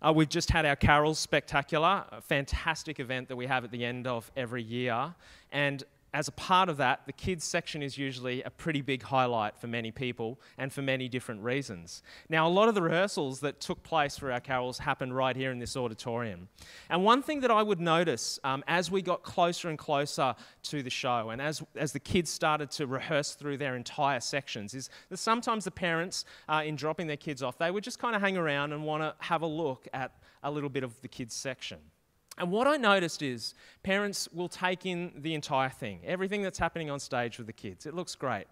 Uh, 0.01 0.13
we've 0.13 0.29
just 0.29 0.51
had 0.51 0.65
our 0.65 0.75
Carols 0.75 1.17
Spectacular, 1.17 2.05
a 2.11 2.21
fantastic 2.21 2.99
event 2.99 3.27
that 3.29 3.35
we 3.35 3.47
have 3.47 3.63
at 3.63 3.71
the 3.71 3.83
end 3.83 4.05
of 4.05 4.29
every 4.35 4.61
year. 4.61 5.15
And 5.51 5.83
as 6.15 6.29
a 6.29 6.31
part 6.31 6.69
of 6.69 6.77
that, 6.77 7.01
the 7.05 7.11
kids 7.11 7.43
section 7.43 7.83
is 7.83 7.97
usually 7.97 8.41
a 8.43 8.49
pretty 8.49 8.81
big 8.81 9.03
highlight 9.03 9.57
for 9.57 9.67
many 9.67 9.91
people 9.91 10.39
and 10.57 10.71
for 10.71 10.81
many 10.81 11.09
different 11.09 11.43
reasons. 11.43 12.01
Now, 12.29 12.47
a 12.47 12.49
lot 12.49 12.69
of 12.69 12.73
the 12.73 12.81
rehearsals 12.81 13.41
that 13.41 13.59
took 13.59 13.83
place 13.83 14.17
for 14.17 14.31
our 14.31 14.39
carols 14.39 14.79
happened 14.79 15.13
right 15.13 15.35
here 15.35 15.51
in 15.51 15.59
this 15.59 15.75
auditorium. 15.75 16.47
And 16.89 17.03
one 17.03 17.21
thing 17.21 17.41
that 17.41 17.51
I 17.51 17.61
would 17.61 17.81
notice 17.81 18.39
um, 18.45 18.63
as 18.65 18.89
we 18.89 19.01
got 19.01 19.23
closer 19.23 19.67
and 19.67 19.77
closer 19.77 20.35
to 20.63 20.81
the 20.81 20.89
show, 20.89 21.31
and 21.31 21.41
as, 21.41 21.61
as 21.75 21.91
the 21.91 21.99
kids 21.99 22.31
started 22.31 22.71
to 22.71 22.87
rehearse 22.87 23.33
through 23.33 23.57
their 23.57 23.75
entire 23.75 24.21
sections, 24.21 24.73
is 24.73 24.89
that 25.09 25.17
sometimes 25.17 25.65
the 25.65 25.71
parents, 25.71 26.23
uh, 26.47 26.63
in 26.65 26.77
dropping 26.77 27.07
their 27.07 27.17
kids 27.17 27.43
off, 27.43 27.57
they 27.57 27.71
would 27.71 27.83
just 27.83 27.99
kind 27.99 28.15
of 28.15 28.21
hang 28.21 28.37
around 28.37 28.71
and 28.71 28.85
want 28.85 29.03
to 29.03 29.13
have 29.19 29.41
a 29.41 29.47
look 29.47 29.85
at 29.93 30.13
a 30.43 30.49
little 30.49 30.69
bit 30.69 30.85
of 30.85 31.01
the 31.01 31.09
kids' 31.09 31.35
section. 31.35 31.79
And 32.37 32.51
what 32.51 32.67
I 32.67 32.77
noticed 32.77 33.21
is 33.21 33.53
parents 33.83 34.27
will 34.33 34.49
take 34.49 34.85
in 34.85 35.13
the 35.17 35.33
entire 35.33 35.69
thing, 35.69 35.99
everything 36.05 36.41
that's 36.41 36.59
happening 36.59 36.89
on 36.89 36.99
stage 36.99 37.37
with 37.37 37.47
the 37.47 37.53
kids. 37.53 37.85
It 37.85 37.93
looks 37.93 38.15
great. 38.15 38.47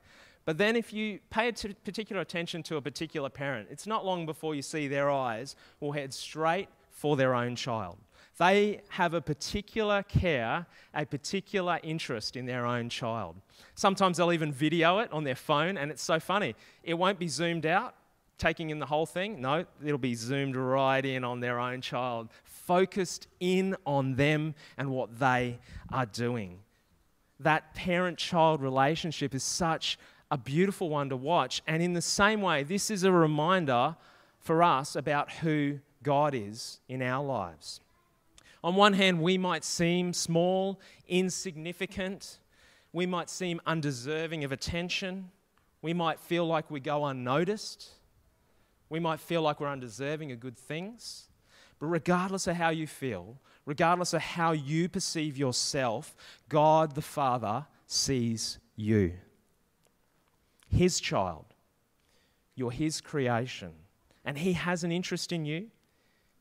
But 0.45 0.57
then, 0.57 0.75
if 0.75 0.91
you 0.91 1.19
pay 1.29 1.51
particular 1.51 2.21
attention 2.21 2.63
to 2.63 2.75
a 2.75 2.81
particular 2.81 3.29
parent, 3.29 3.69
it's 3.71 3.87
not 3.87 4.05
long 4.05 4.25
before 4.25 4.55
you 4.55 4.61
see 4.61 4.87
their 4.87 5.09
eyes 5.09 5.55
will 5.79 5.93
head 5.93 6.13
straight 6.13 6.67
for 6.89 7.15
their 7.15 7.33
own 7.33 7.55
child. 7.55 7.97
They 8.37 8.81
have 8.89 9.13
a 9.13 9.21
particular 9.21 10.03
care, 10.03 10.65
a 10.93 11.05
particular 11.05 11.79
interest 11.83 12.35
in 12.35 12.45
their 12.45 12.65
own 12.65 12.89
child. 12.89 13.35
Sometimes 13.75 14.17
they'll 14.17 14.33
even 14.33 14.51
video 14.51 14.99
it 14.99 15.11
on 15.13 15.23
their 15.23 15.35
phone, 15.35 15.77
and 15.77 15.91
it's 15.91 16.03
so 16.03 16.19
funny. 16.19 16.55
It 16.83 16.95
won't 16.95 17.19
be 17.19 17.27
zoomed 17.27 17.65
out, 17.65 17.95
taking 18.37 18.69
in 18.69 18.79
the 18.79 18.85
whole 18.85 19.05
thing. 19.05 19.41
No, 19.41 19.65
it'll 19.83 19.97
be 19.97 20.15
zoomed 20.15 20.55
right 20.55 21.03
in 21.03 21.23
on 21.23 21.39
their 21.39 21.59
own 21.59 21.81
child, 21.81 22.29
focused 22.43 23.27
in 23.39 23.75
on 23.85 24.15
them 24.15 24.55
and 24.77 24.89
what 24.89 25.19
they 25.19 25.59
are 25.91 26.05
doing. 26.05 26.59
That 27.39 27.73
parent 27.73 28.17
child 28.17 28.61
relationship 28.61 29.33
is 29.33 29.43
such 29.43 29.97
a 30.31 30.37
beautiful 30.37 30.89
one 30.89 31.09
to 31.09 31.17
watch. 31.17 31.61
And 31.67 31.83
in 31.83 31.93
the 31.93 32.01
same 32.01 32.41
way, 32.41 32.63
this 32.63 32.89
is 32.89 33.03
a 33.03 33.11
reminder 33.11 33.95
for 34.39 34.63
us 34.63 34.95
about 34.95 35.31
who 35.31 35.79
God 36.01 36.33
is 36.35 36.79
in 36.89 37.01
our 37.01 37.23
lives. 37.23 37.79
On 38.63 38.75
one 38.75 38.93
hand, 38.93 39.21
we 39.21 39.37
might 39.37 39.63
seem 39.63 40.13
small, 40.13 40.79
insignificant, 41.07 42.39
we 42.93 43.05
might 43.05 43.29
seem 43.29 43.59
undeserving 43.65 44.43
of 44.43 44.51
attention, 44.51 45.31
we 45.81 45.93
might 45.93 46.19
feel 46.19 46.45
like 46.47 46.71
we 46.71 46.79
go 46.79 47.05
unnoticed, 47.05 47.89
we 48.89 48.99
might 48.99 49.19
feel 49.19 49.41
like 49.41 49.59
we're 49.59 49.69
undeserving 49.69 50.31
of 50.31 50.39
good 50.39 50.57
things. 50.57 51.27
But 51.79 51.87
regardless 51.87 52.47
of 52.47 52.55
how 52.55 52.69
you 52.69 52.87
feel, 52.87 53.37
regardless 53.65 54.13
of 54.13 54.21
how 54.21 54.51
you 54.51 54.87
perceive 54.89 55.37
yourself, 55.37 56.15
God 56.49 56.95
the 56.95 57.01
Father 57.01 57.65
sees 57.87 58.59
you. 58.75 59.13
His 60.69 60.99
child. 60.99 61.45
You're 62.55 62.71
His 62.71 63.01
creation. 63.01 63.71
And 64.25 64.37
He 64.37 64.53
has 64.53 64.83
an 64.83 64.91
interest 64.91 65.31
in 65.31 65.45
you, 65.45 65.67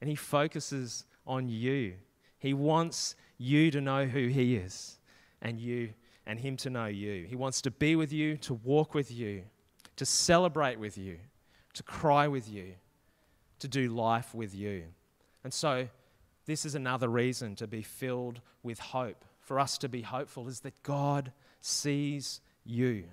and 0.00 0.08
He 0.08 0.16
focuses 0.16 1.04
on 1.26 1.48
you. 1.48 1.94
He 2.38 2.54
wants 2.54 3.16
you 3.38 3.70
to 3.70 3.80
know 3.80 4.06
who 4.06 4.28
He 4.28 4.56
is, 4.56 4.98
and 5.40 5.60
you 5.60 5.90
and 6.26 6.38
Him 6.38 6.56
to 6.58 6.70
know 6.70 6.86
you. 6.86 7.24
He 7.24 7.36
wants 7.36 7.60
to 7.62 7.70
be 7.70 7.96
with 7.96 8.12
you, 8.12 8.36
to 8.38 8.54
walk 8.54 8.94
with 8.94 9.10
you, 9.10 9.42
to 9.96 10.06
celebrate 10.06 10.78
with 10.78 10.96
you, 10.96 11.18
to 11.74 11.82
cry 11.82 12.28
with 12.28 12.48
you, 12.48 12.74
to 13.58 13.68
do 13.68 13.88
life 13.88 14.34
with 14.34 14.54
you. 14.54 14.84
And 15.44 15.52
so, 15.52 15.88
this 16.46 16.64
is 16.64 16.74
another 16.74 17.08
reason 17.08 17.54
to 17.56 17.66
be 17.66 17.82
filled 17.82 18.40
with 18.62 18.78
hope. 18.78 19.24
For 19.40 19.58
us 19.58 19.78
to 19.78 19.88
be 19.88 20.02
hopeful 20.02 20.48
is 20.48 20.60
that 20.60 20.82
God 20.82 21.32
sees 21.60 22.40
you. 22.64 23.04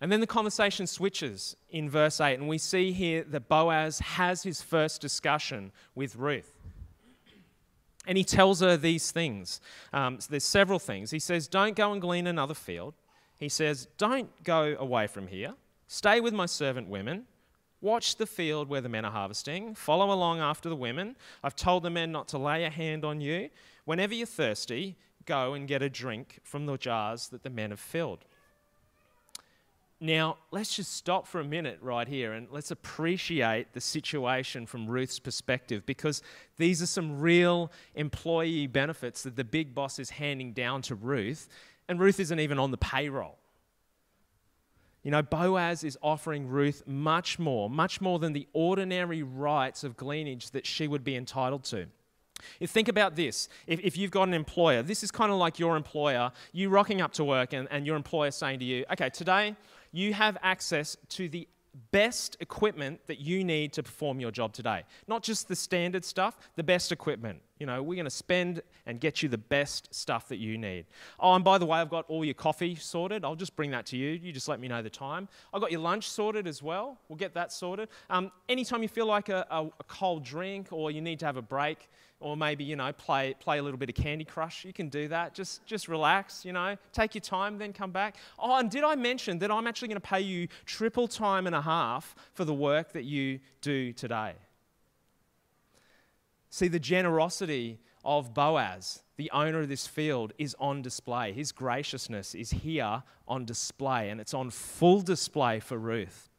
And 0.00 0.12
then 0.12 0.20
the 0.20 0.26
conversation 0.26 0.86
switches 0.86 1.56
in 1.70 1.88
verse 1.88 2.20
8, 2.20 2.34
and 2.34 2.48
we 2.48 2.58
see 2.58 2.92
here 2.92 3.24
that 3.24 3.48
Boaz 3.48 3.98
has 4.00 4.42
his 4.42 4.60
first 4.60 5.00
discussion 5.00 5.72
with 5.94 6.16
Ruth. 6.16 6.52
And 8.06 8.16
he 8.16 8.24
tells 8.24 8.60
her 8.60 8.76
these 8.76 9.10
things. 9.10 9.60
Um, 9.92 10.20
so 10.20 10.28
there's 10.30 10.44
several 10.44 10.78
things. 10.78 11.10
He 11.10 11.18
says, 11.18 11.48
Don't 11.48 11.74
go 11.74 11.92
and 11.92 12.00
glean 12.00 12.26
another 12.26 12.54
field. 12.54 12.94
He 13.38 13.48
says, 13.48 13.88
Don't 13.98 14.44
go 14.44 14.76
away 14.78 15.06
from 15.06 15.26
here. 15.26 15.54
Stay 15.88 16.20
with 16.20 16.34
my 16.34 16.46
servant 16.46 16.88
women. 16.88 17.26
Watch 17.80 18.16
the 18.16 18.26
field 18.26 18.68
where 18.68 18.80
the 18.80 18.88
men 18.88 19.04
are 19.04 19.12
harvesting. 19.12 19.74
Follow 19.74 20.12
along 20.12 20.40
after 20.40 20.68
the 20.68 20.76
women. 20.76 21.16
I've 21.44 21.56
told 21.56 21.82
the 21.82 21.90
men 21.90 22.10
not 22.10 22.28
to 22.28 22.38
lay 22.38 22.64
a 22.64 22.70
hand 22.70 23.04
on 23.04 23.20
you. 23.20 23.50
Whenever 23.84 24.14
you're 24.14 24.26
thirsty, 24.26 24.96
go 25.26 25.54
and 25.54 25.68
get 25.68 25.82
a 25.82 25.90
drink 25.90 26.40
from 26.42 26.66
the 26.66 26.76
jars 26.76 27.28
that 27.28 27.42
the 27.42 27.50
men 27.50 27.70
have 27.70 27.80
filled. 27.80 28.24
Now, 30.00 30.36
let's 30.50 30.76
just 30.76 30.94
stop 30.94 31.26
for 31.26 31.40
a 31.40 31.44
minute 31.44 31.78
right 31.80 32.06
here 32.06 32.34
and 32.34 32.48
let's 32.50 32.70
appreciate 32.70 33.72
the 33.72 33.80
situation 33.80 34.66
from 34.66 34.86
Ruth's 34.86 35.18
perspective 35.18 35.86
because 35.86 36.22
these 36.58 36.82
are 36.82 36.86
some 36.86 37.18
real 37.18 37.72
employee 37.94 38.66
benefits 38.66 39.22
that 39.22 39.36
the 39.36 39.44
big 39.44 39.74
boss 39.74 39.98
is 39.98 40.10
handing 40.10 40.52
down 40.52 40.82
to 40.82 40.94
Ruth, 40.94 41.48
and 41.88 41.98
Ruth 41.98 42.20
isn't 42.20 42.40
even 42.40 42.58
on 42.58 42.72
the 42.72 42.76
payroll. 42.76 43.38
You 45.06 45.12
know, 45.12 45.22
Boaz 45.22 45.84
is 45.84 45.96
offering 46.02 46.48
Ruth 46.48 46.82
much 46.84 47.38
more, 47.38 47.70
much 47.70 48.00
more 48.00 48.18
than 48.18 48.32
the 48.32 48.48
ordinary 48.52 49.22
rights 49.22 49.84
of 49.84 49.96
gleanage 49.96 50.50
that 50.50 50.66
she 50.66 50.88
would 50.88 51.04
be 51.04 51.14
entitled 51.14 51.62
to. 51.66 51.86
If 52.58 52.70
think 52.70 52.88
about 52.88 53.14
this. 53.14 53.48
If, 53.68 53.78
if 53.84 53.96
you've 53.96 54.10
got 54.10 54.26
an 54.26 54.34
employer, 54.34 54.82
this 54.82 55.04
is 55.04 55.12
kind 55.12 55.30
of 55.30 55.38
like 55.38 55.60
your 55.60 55.76
employer, 55.76 56.32
you 56.50 56.70
rocking 56.70 57.00
up 57.00 57.12
to 57.12 57.24
work 57.24 57.52
and, 57.52 57.68
and 57.70 57.86
your 57.86 57.94
employer 57.94 58.32
saying 58.32 58.58
to 58.58 58.64
you, 58.64 58.84
okay, 58.90 59.08
today 59.08 59.54
you 59.92 60.12
have 60.12 60.38
access 60.42 60.96
to 61.10 61.28
the 61.28 61.46
best 61.92 62.36
equipment 62.40 62.98
that 63.06 63.20
you 63.20 63.44
need 63.44 63.74
to 63.74 63.84
perform 63.84 64.18
your 64.18 64.32
job 64.32 64.52
today. 64.52 64.82
Not 65.06 65.22
just 65.22 65.46
the 65.46 65.54
standard 65.54 66.04
stuff, 66.04 66.36
the 66.56 66.64
best 66.64 66.90
equipment. 66.90 67.42
You 67.58 67.66
know, 67.66 67.82
we're 67.82 67.94
going 67.94 68.04
to 68.04 68.10
spend 68.10 68.62
and 68.84 69.00
get 69.00 69.22
you 69.22 69.28
the 69.28 69.38
best 69.38 69.94
stuff 69.94 70.28
that 70.28 70.36
you 70.36 70.58
need. 70.58 70.86
Oh, 71.18 71.34
and 71.34 71.44
by 71.44 71.58
the 71.58 71.66
way, 71.66 71.78
I've 71.78 71.90
got 71.90 72.04
all 72.08 72.24
your 72.24 72.34
coffee 72.34 72.74
sorted. 72.74 73.24
I'll 73.24 73.34
just 73.34 73.56
bring 73.56 73.70
that 73.70 73.86
to 73.86 73.96
you. 73.96 74.10
You 74.10 74.32
just 74.32 74.48
let 74.48 74.60
me 74.60 74.68
know 74.68 74.82
the 74.82 74.90
time. 74.90 75.28
I've 75.54 75.60
got 75.60 75.72
your 75.72 75.80
lunch 75.80 76.08
sorted 76.08 76.46
as 76.46 76.62
well. 76.62 76.98
We'll 77.08 77.16
get 77.16 77.34
that 77.34 77.52
sorted. 77.52 77.88
Um, 78.10 78.30
anytime 78.48 78.82
you 78.82 78.88
feel 78.88 79.06
like 79.06 79.28
a, 79.30 79.46
a, 79.50 79.64
a 79.64 79.84
cold 79.88 80.24
drink 80.24 80.68
or 80.70 80.90
you 80.90 81.00
need 81.00 81.18
to 81.20 81.26
have 81.26 81.36
a 81.36 81.42
break, 81.42 81.88
or 82.20 82.36
maybe 82.36 82.64
you 82.64 82.76
know 82.76 82.92
play 82.92 83.34
play 83.40 83.58
a 83.58 83.62
little 83.62 83.78
bit 83.78 83.90
of 83.90 83.94
Candy 83.94 84.24
Crush. 84.24 84.64
You 84.64 84.72
can 84.72 84.88
do 84.88 85.08
that. 85.08 85.34
Just 85.34 85.64
just 85.66 85.88
relax. 85.88 86.44
You 86.44 86.52
know, 86.52 86.76
take 86.92 87.14
your 87.14 87.20
time, 87.20 87.58
then 87.58 87.72
come 87.72 87.90
back. 87.90 88.16
Oh, 88.38 88.58
and 88.58 88.70
did 88.70 88.84
I 88.84 88.94
mention 88.94 89.38
that 89.40 89.50
I'm 89.50 89.66
actually 89.66 89.88
going 89.88 90.00
to 90.00 90.08
pay 90.08 90.20
you 90.20 90.48
triple 90.64 91.08
time 91.08 91.46
and 91.46 91.54
a 91.54 91.60
half 91.60 92.14
for 92.32 92.44
the 92.44 92.54
work 92.54 92.92
that 92.92 93.04
you 93.04 93.40
do 93.60 93.92
today? 93.92 94.34
See, 96.50 96.68
the 96.68 96.78
generosity 96.78 97.80
of 98.04 98.32
Boaz, 98.34 99.02
the 99.16 99.30
owner 99.32 99.60
of 99.60 99.68
this 99.68 99.86
field, 99.86 100.32
is 100.38 100.54
on 100.58 100.82
display. 100.82 101.32
His 101.32 101.52
graciousness 101.52 102.34
is 102.34 102.50
here 102.50 103.02
on 103.26 103.44
display, 103.44 104.10
and 104.10 104.20
it's 104.20 104.34
on 104.34 104.50
full 104.50 105.00
display 105.00 105.60
for 105.60 105.76
Ruth. 105.76 106.30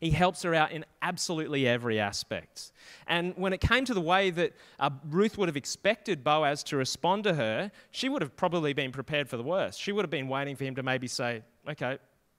He 0.00 0.10
helps 0.10 0.42
her 0.42 0.54
out 0.54 0.72
in 0.72 0.84
absolutely 1.02 1.68
every 1.68 2.00
aspect. 2.00 2.72
And 3.06 3.34
when 3.36 3.52
it 3.52 3.60
came 3.60 3.84
to 3.84 3.94
the 3.94 4.00
way 4.00 4.30
that 4.30 4.52
uh, 4.80 4.90
Ruth 5.08 5.38
would 5.38 5.48
have 5.48 5.56
expected 5.56 6.24
Boaz 6.24 6.62
to 6.64 6.76
respond 6.76 7.24
to 7.24 7.34
her, 7.34 7.70
she 7.90 8.08
would 8.08 8.22
have 8.22 8.36
probably 8.36 8.72
been 8.72 8.90
prepared 8.90 9.28
for 9.28 9.36
the 9.36 9.42
worst. 9.42 9.80
She 9.80 9.92
would 9.92 10.02
have 10.02 10.10
been 10.10 10.28
waiting 10.28 10.56
for 10.56 10.64
him 10.64 10.74
to 10.76 10.82
maybe 10.82 11.06
say, 11.06 11.42
okay, 11.68 11.98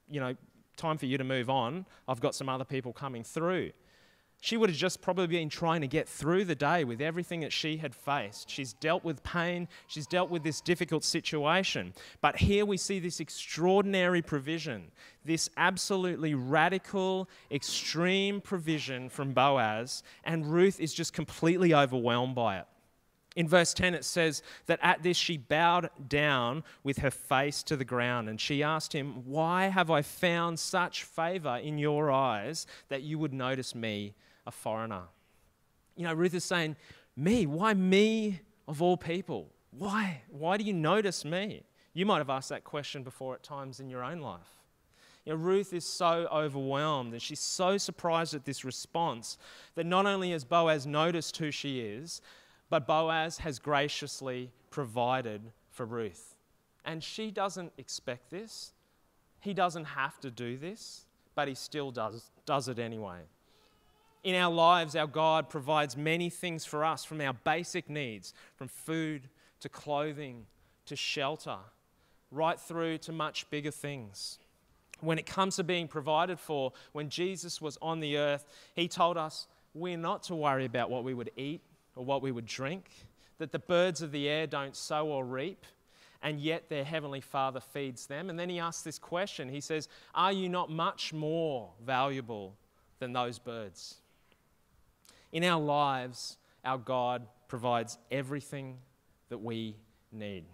you 0.09 0.19
know, 0.19 0.35
time 0.77 0.97
for 0.97 1.05
you 1.05 1.17
to 1.17 1.23
move 1.23 1.49
on. 1.49 1.85
I've 2.07 2.19
got 2.19 2.35
some 2.35 2.49
other 2.49 2.65
people 2.65 2.93
coming 2.93 3.23
through. 3.23 3.71
She 4.39 4.55
would 4.55 4.69
have 4.69 4.77
just 4.77 5.01
probably 5.01 5.27
been 5.27 5.49
trying 5.49 5.81
to 5.81 5.87
get 5.87 6.07
through 6.07 6.45
the 6.45 6.55
day 6.55 6.83
with 6.83 7.01
everything 7.01 7.39
that 7.39 7.51
she 7.51 7.77
had 7.77 7.95
faced. 7.95 8.49
She's 8.49 8.73
dealt 8.73 9.03
with 9.03 9.23
pain, 9.23 9.67
she's 9.87 10.05
dealt 10.05 10.29
with 10.29 10.43
this 10.43 10.61
difficult 10.61 11.03
situation. 11.03 11.93
But 12.21 12.37
here 12.37 12.65
we 12.65 12.77
see 12.77 12.99
this 12.99 13.19
extraordinary 13.19 14.21
provision, 14.21 14.91
this 15.25 15.49
absolutely 15.57 16.35
radical, 16.35 17.29
extreme 17.51 18.39
provision 18.39 19.09
from 19.09 19.33
Boaz, 19.33 20.03
and 20.23 20.45
Ruth 20.45 20.79
is 20.79 20.93
just 20.93 21.13
completely 21.13 21.73
overwhelmed 21.73 22.35
by 22.35 22.59
it. 22.59 22.65
In 23.35 23.47
verse 23.47 23.71
10, 23.75 23.93
it 23.93 24.03
says 24.03 24.41
that 24.65 24.79
at 24.81 25.03
this 25.03 25.15
she 25.15 25.37
bowed 25.37 25.91
down 26.07 26.63
with 26.83 26.99
her 26.99 27.11
face 27.11 27.61
to 27.63 27.75
the 27.75 27.85
ground 27.85 28.29
and 28.29 28.41
she 28.41 28.63
asked 28.63 28.93
him, 28.93 29.25
Why 29.25 29.67
have 29.67 29.91
I 29.91 30.01
found 30.01 30.59
such 30.59 31.03
favor 31.03 31.57
in 31.57 31.77
your 31.77 32.09
eyes 32.09 32.65
that 32.89 33.03
you 33.03 33.19
would 33.19 33.33
notice 33.33 33.75
me 33.75 34.15
a 34.47 34.51
foreigner. 34.51 35.03
You 35.95 36.05
know, 36.05 36.13
Ruth 36.13 36.33
is 36.33 36.43
saying, 36.43 36.77
Me, 37.15 37.45
why 37.45 37.75
me 37.75 38.39
of 38.67 38.81
all 38.81 38.97
people? 38.97 39.53
Why? 39.71 40.21
Why 40.29 40.57
do 40.57 40.63
you 40.63 40.73
notice 40.73 41.23
me? 41.23 41.63
You 41.93 42.05
might 42.05 42.19
have 42.19 42.29
asked 42.29 42.49
that 42.49 42.63
question 42.63 43.03
before 43.03 43.35
at 43.35 43.43
times 43.43 43.79
in 43.79 43.89
your 43.89 44.03
own 44.03 44.21
life. 44.21 44.47
You 45.25 45.33
know, 45.33 45.39
Ruth 45.39 45.73
is 45.73 45.85
so 45.85 46.27
overwhelmed 46.31 47.11
and 47.11 47.21
she's 47.21 47.39
so 47.41 47.77
surprised 47.77 48.33
at 48.33 48.45
this 48.45 48.63
response 48.63 49.37
that 49.75 49.85
not 49.85 50.05
only 50.05 50.31
has 50.31 50.45
Boaz 50.45 50.87
noticed 50.87 51.35
who 51.37 51.51
she 51.51 51.81
is, 51.81 52.21
but 52.69 52.87
Boaz 52.87 53.39
has 53.39 53.59
graciously 53.59 54.51
provided 54.69 55.41
for 55.69 55.85
Ruth. 55.85 56.35
And 56.85 57.03
she 57.03 57.31
doesn't 57.31 57.73
expect 57.77 58.29
this. 58.29 58.71
He 59.41 59.53
doesn't 59.53 59.85
have 59.85 60.19
to 60.21 60.31
do 60.31 60.57
this, 60.57 61.05
but 61.35 61.47
he 61.47 61.55
still 61.55 61.91
does, 61.91 62.31
does 62.45 62.69
it 62.69 62.79
anyway. 62.79 63.19
In 64.23 64.35
our 64.35 64.51
lives, 64.51 64.95
our 64.95 65.07
God 65.07 65.49
provides 65.49 65.95
many 65.95 66.29
things 66.29 66.65
for 66.65 66.83
us 66.83 67.05
from 67.05 67.21
our 67.21 67.33
basic 67.33 67.89
needs, 67.89 68.33
from 68.55 68.67
food 68.67 69.29
to 69.59 69.69
clothing 69.69 70.45
to 70.85 70.95
shelter, 70.95 71.57
right 72.31 72.59
through 72.59 72.97
to 72.99 73.11
much 73.11 73.49
bigger 73.49 73.71
things. 73.71 74.39
When 74.99 75.19
it 75.19 75.25
comes 75.25 75.57
to 75.57 75.63
being 75.63 75.87
provided 75.87 76.39
for, 76.39 76.73
when 76.91 77.09
Jesus 77.09 77.61
was 77.61 77.77
on 77.81 77.99
the 77.99 78.17
earth, 78.17 78.45
he 78.75 78.87
told 78.87 79.17
us 79.17 79.47
we're 79.73 79.97
not 79.97 80.23
to 80.23 80.35
worry 80.35 80.65
about 80.65 80.89
what 80.89 81.03
we 81.03 81.13
would 81.13 81.31
eat 81.37 81.61
or 81.95 82.03
what 82.03 82.21
we 82.21 82.31
would 82.31 82.45
drink, 82.45 82.89
that 83.37 83.51
the 83.51 83.59
birds 83.59 84.01
of 84.01 84.11
the 84.11 84.27
air 84.27 84.47
don't 84.47 84.75
sow 84.75 85.07
or 85.07 85.23
reap, 85.23 85.65
and 86.23 86.39
yet 86.39 86.69
their 86.69 86.83
heavenly 86.83 87.21
Father 87.21 87.59
feeds 87.59 88.07
them. 88.07 88.29
And 88.29 88.39
then 88.39 88.49
he 88.49 88.59
asks 88.59 88.81
this 88.81 88.97
question 88.97 89.49
He 89.49 89.61
says, 89.61 89.87
Are 90.15 90.31
you 90.31 90.49
not 90.49 90.71
much 90.71 91.13
more 91.13 91.69
valuable 91.85 92.55
than 92.99 93.13
those 93.13 93.37
birds? 93.37 93.97
In 95.31 95.43
our 95.43 95.61
lives, 95.61 96.37
our 96.63 96.77
God 96.77 97.27
provides 97.47 97.97
everything 98.11 98.77
that 99.29 99.39
we 99.39 99.75
need. 100.11 100.45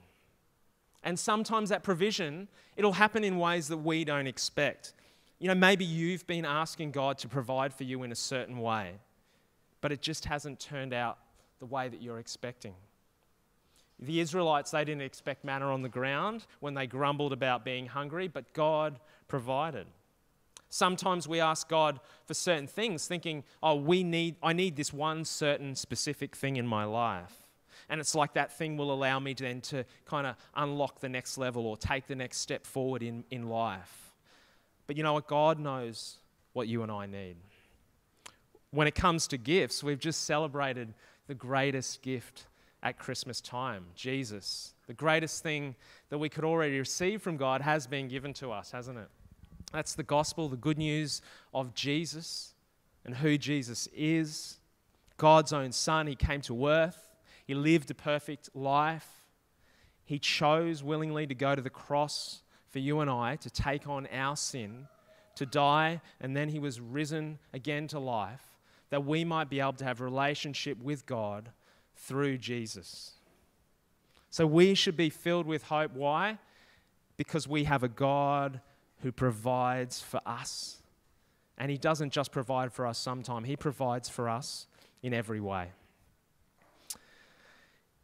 And 1.03 1.19
sometimes 1.19 1.69
that 1.69 1.83
provision, 1.83 2.47
it'll 2.75 2.93
happen 2.93 3.23
in 3.23 3.37
ways 3.37 3.67
that 3.67 3.77
we 3.77 4.05
don't 4.05 4.27
expect. 4.27 4.93
You 5.39 5.49
know, 5.49 5.55
maybe 5.55 5.83
you've 5.83 6.25
been 6.27 6.45
asking 6.45 6.91
God 6.91 7.17
to 7.19 7.27
provide 7.27 7.73
for 7.73 7.83
you 7.83 8.03
in 8.03 8.11
a 8.11 8.15
certain 8.15 8.59
way, 8.59 8.93
but 9.81 9.91
it 9.91 10.01
just 10.01 10.25
hasn't 10.25 10.59
turned 10.59 10.93
out 10.93 11.17
the 11.59 11.65
way 11.65 11.89
that 11.89 12.01
you're 12.01 12.19
expecting. 12.19 12.73
The 13.99 14.19
Israelites, 14.19 14.71
they 14.71 14.83
didn't 14.83 15.01
expect 15.01 15.43
manna 15.43 15.71
on 15.71 15.81
the 15.81 15.89
ground 15.89 16.45
when 16.61 16.73
they 16.73 16.87
grumbled 16.87 17.33
about 17.33 17.63
being 17.65 17.85
hungry, 17.85 18.27
but 18.27 18.53
God 18.53 18.99
provided. 19.27 19.87
Sometimes 20.73 21.27
we 21.27 21.39
ask 21.39 21.69
God 21.69 21.99
for 22.25 22.33
certain 22.33 22.65
things, 22.65 23.05
thinking, 23.05 23.43
oh, 23.61 23.75
we 23.75 24.03
need, 24.03 24.37
I 24.41 24.53
need 24.53 24.75
this 24.75 24.91
one 24.91 25.23
certain 25.23 25.75
specific 25.75 26.35
thing 26.35 26.55
in 26.55 26.65
my 26.65 26.83
life. 26.83 27.47
And 27.89 28.01
it's 28.01 28.15
like 28.15 28.33
that 28.33 28.57
thing 28.57 28.75
will 28.75 28.91
allow 28.91 29.19
me 29.19 29.35
then 29.35 29.61
to 29.61 29.85
kind 30.05 30.25
of 30.25 30.35
unlock 30.55 30.99
the 30.99 31.09
next 31.09 31.37
level 31.37 31.67
or 31.67 31.77
take 31.77 32.07
the 32.07 32.15
next 32.15 32.39
step 32.39 32.65
forward 32.65 33.03
in, 33.03 33.23
in 33.29 33.49
life. 33.49 34.15
But 34.87 34.97
you 34.97 35.03
know 35.03 35.13
what? 35.13 35.27
God 35.27 35.59
knows 35.59 36.17
what 36.53 36.67
you 36.67 36.81
and 36.81 36.91
I 36.91 37.05
need. 37.05 37.35
When 38.71 38.87
it 38.87 38.95
comes 38.95 39.27
to 39.27 39.37
gifts, 39.37 39.83
we've 39.83 39.99
just 39.99 40.23
celebrated 40.23 40.95
the 41.27 41.35
greatest 41.35 42.01
gift 42.01 42.47
at 42.81 42.97
Christmas 42.97 43.41
time 43.41 43.85
Jesus. 43.93 44.73
The 44.87 44.95
greatest 44.95 45.43
thing 45.43 45.75
that 46.09 46.17
we 46.17 46.29
could 46.29 46.43
already 46.43 46.79
receive 46.79 47.21
from 47.21 47.37
God 47.37 47.61
has 47.61 47.85
been 47.85 48.07
given 48.07 48.33
to 48.33 48.51
us, 48.51 48.71
hasn't 48.71 48.97
it? 48.97 49.09
That's 49.73 49.95
the 49.95 50.03
gospel, 50.03 50.47
the 50.47 50.55
good 50.55 50.77
news 50.77 51.21
of 51.53 51.73
Jesus 51.73 52.53
and 53.03 53.15
who 53.15 53.37
Jesus 53.39 53.89
is. 53.93 54.59
God's 55.17 55.51
own 55.51 55.71
Son, 55.71 56.05
He 56.07 56.15
came 56.15 56.41
to 56.41 56.67
earth, 56.67 57.09
He 57.45 57.55
lived 57.55 57.91
a 57.91 57.95
perfect 57.95 58.49
life. 58.55 59.07
He 60.05 60.19
chose 60.19 60.83
willingly 60.83 61.25
to 61.27 61.33
go 61.33 61.55
to 61.55 61.61
the 61.61 61.69
cross 61.69 62.41
for 62.69 62.79
you 62.79 62.99
and 62.99 63.09
I 63.09 63.37
to 63.37 63.49
take 63.49 63.87
on 63.87 64.05
our 64.07 64.35
sin, 64.35 64.87
to 65.35 65.45
die, 65.45 66.01
and 66.19 66.35
then 66.35 66.49
He 66.49 66.59
was 66.59 66.79
risen 66.79 67.39
again 67.53 67.87
to 67.87 67.99
life 67.99 68.53
that 68.89 69.05
we 69.05 69.25
might 69.25 69.49
be 69.49 69.59
able 69.59 69.73
to 69.73 69.85
have 69.85 70.01
relationship 70.01 70.77
with 70.79 71.05
God 71.07 71.49
through 71.95 72.37
Jesus. 72.37 73.13
So 74.29 74.45
we 74.45 74.75
should 74.75 74.95
be 74.95 75.09
filled 75.09 75.47
with 75.47 75.63
hope. 75.63 75.93
Why? 75.93 76.37
Because 77.17 77.47
we 77.47 77.63
have 77.63 77.81
a 77.81 77.87
God 77.87 78.61
who 79.03 79.11
provides 79.11 80.01
for 80.01 80.19
us. 80.25 80.81
And 81.57 81.69
He 81.69 81.77
doesn't 81.77 82.11
just 82.11 82.31
provide 82.31 82.73
for 82.73 82.87
us 82.87 82.97
sometime, 82.97 83.43
He 83.43 83.55
provides 83.55 84.09
for 84.09 84.27
us 84.27 84.67
in 85.03 85.13
every 85.13 85.39
way. 85.39 85.69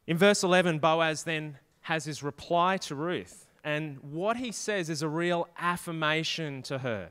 In 0.06 0.18
verse 0.18 0.44
11, 0.44 0.80
Boaz 0.80 1.24
then 1.24 1.58
has 1.82 2.06
his 2.06 2.24
reply 2.24 2.78
to 2.78 2.96
Ruth. 2.96 3.48
And 3.64 3.98
what 4.02 4.38
he 4.38 4.52
says 4.52 4.90
is 4.90 5.02
a 5.02 5.08
real 5.08 5.48
affirmation 5.58 6.62
to 6.64 6.80
her 6.80 7.10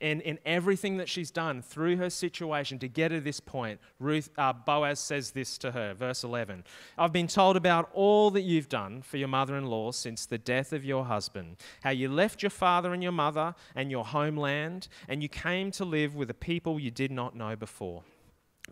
in, 0.00 0.20
in 0.22 0.38
everything 0.46 0.96
that 0.96 1.08
she's 1.08 1.30
done 1.30 1.62
through 1.62 1.96
her 1.96 2.10
situation 2.10 2.78
to 2.78 2.88
get 2.88 3.08
to 3.08 3.20
this 3.20 3.38
point, 3.38 3.80
Ruth, 3.98 4.30
uh, 4.38 4.52
Boaz 4.52 4.98
says 4.98 5.32
this 5.32 5.58
to 5.58 5.72
her, 5.72 5.94
verse 5.94 6.24
11 6.24 6.64
I've 6.96 7.12
been 7.12 7.26
told 7.26 7.56
about 7.56 7.90
all 7.92 8.30
that 8.30 8.42
you've 8.42 8.68
done 8.68 9.02
for 9.02 9.18
your 9.18 9.28
mother 9.28 9.56
in 9.56 9.66
law 9.66 9.92
since 9.92 10.26
the 10.26 10.38
death 10.38 10.72
of 10.72 10.84
your 10.84 11.04
husband, 11.04 11.56
how 11.82 11.90
you 11.90 12.08
left 12.08 12.42
your 12.42 12.50
father 12.50 12.92
and 12.92 13.02
your 13.02 13.12
mother 13.12 13.54
and 13.74 13.90
your 13.90 14.04
homeland, 14.04 14.88
and 15.08 15.22
you 15.22 15.28
came 15.28 15.70
to 15.72 15.84
live 15.84 16.14
with 16.14 16.30
a 16.30 16.34
people 16.34 16.80
you 16.80 16.90
did 16.90 17.10
not 17.10 17.36
know 17.36 17.54
before. 17.54 18.02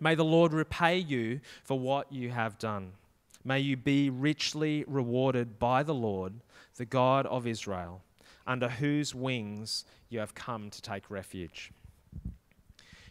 May 0.00 0.14
the 0.14 0.24
Lord 0.24 0.52
repay 0.52 0.98
you 0.98 1.40
for 1.64 1.78
what 1.78 2.12
you 2.12 2.30
have 2.30 2.58
done. 2.58 2.92
May 3.44 3.60
you 3.60 3.76
be 3.76 4.10
richly 4.10 4.84
rewarded 4.86 5.58
by 5.58 5.82
the 5.82 5.94
Lord, 5.94 6.34
the 6.76 6.84
God 6.84 7.26
of 7.26 7.46
Israel 7.46 8.02
under 8.48 8.68
whose 8.68 9.14
wings 9.14 9.84
you 10.08 10.18
have 10.18 10.34
come 10.34 10.70
to 10.70 10.82
take 10.82 11.10
refuge. 11.10 11.70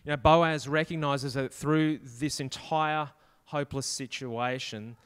You 0.03 0.11
know, 0.11 0.17
Boaz 0.17 0.67
recognizes 0.67 1.35
that 1.35 1.53
through 1.53 1.99
this 1.99 2.39
entire 2.39 3.11
hopeless 3.45 3.85
situation, 3.85 4.97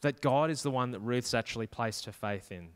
that 0.00 0.20
God 0.20 0.50
is 0.50 0.62
the 0.62 0.70
one 0.70 0.90
that 0.92 1.00
Ruth's 1.00 1.34
actually 1.34 1.66
placed 1.66 2.06
her 2.06 2.12
faith 2.12 2.50
in. 2.50 2.70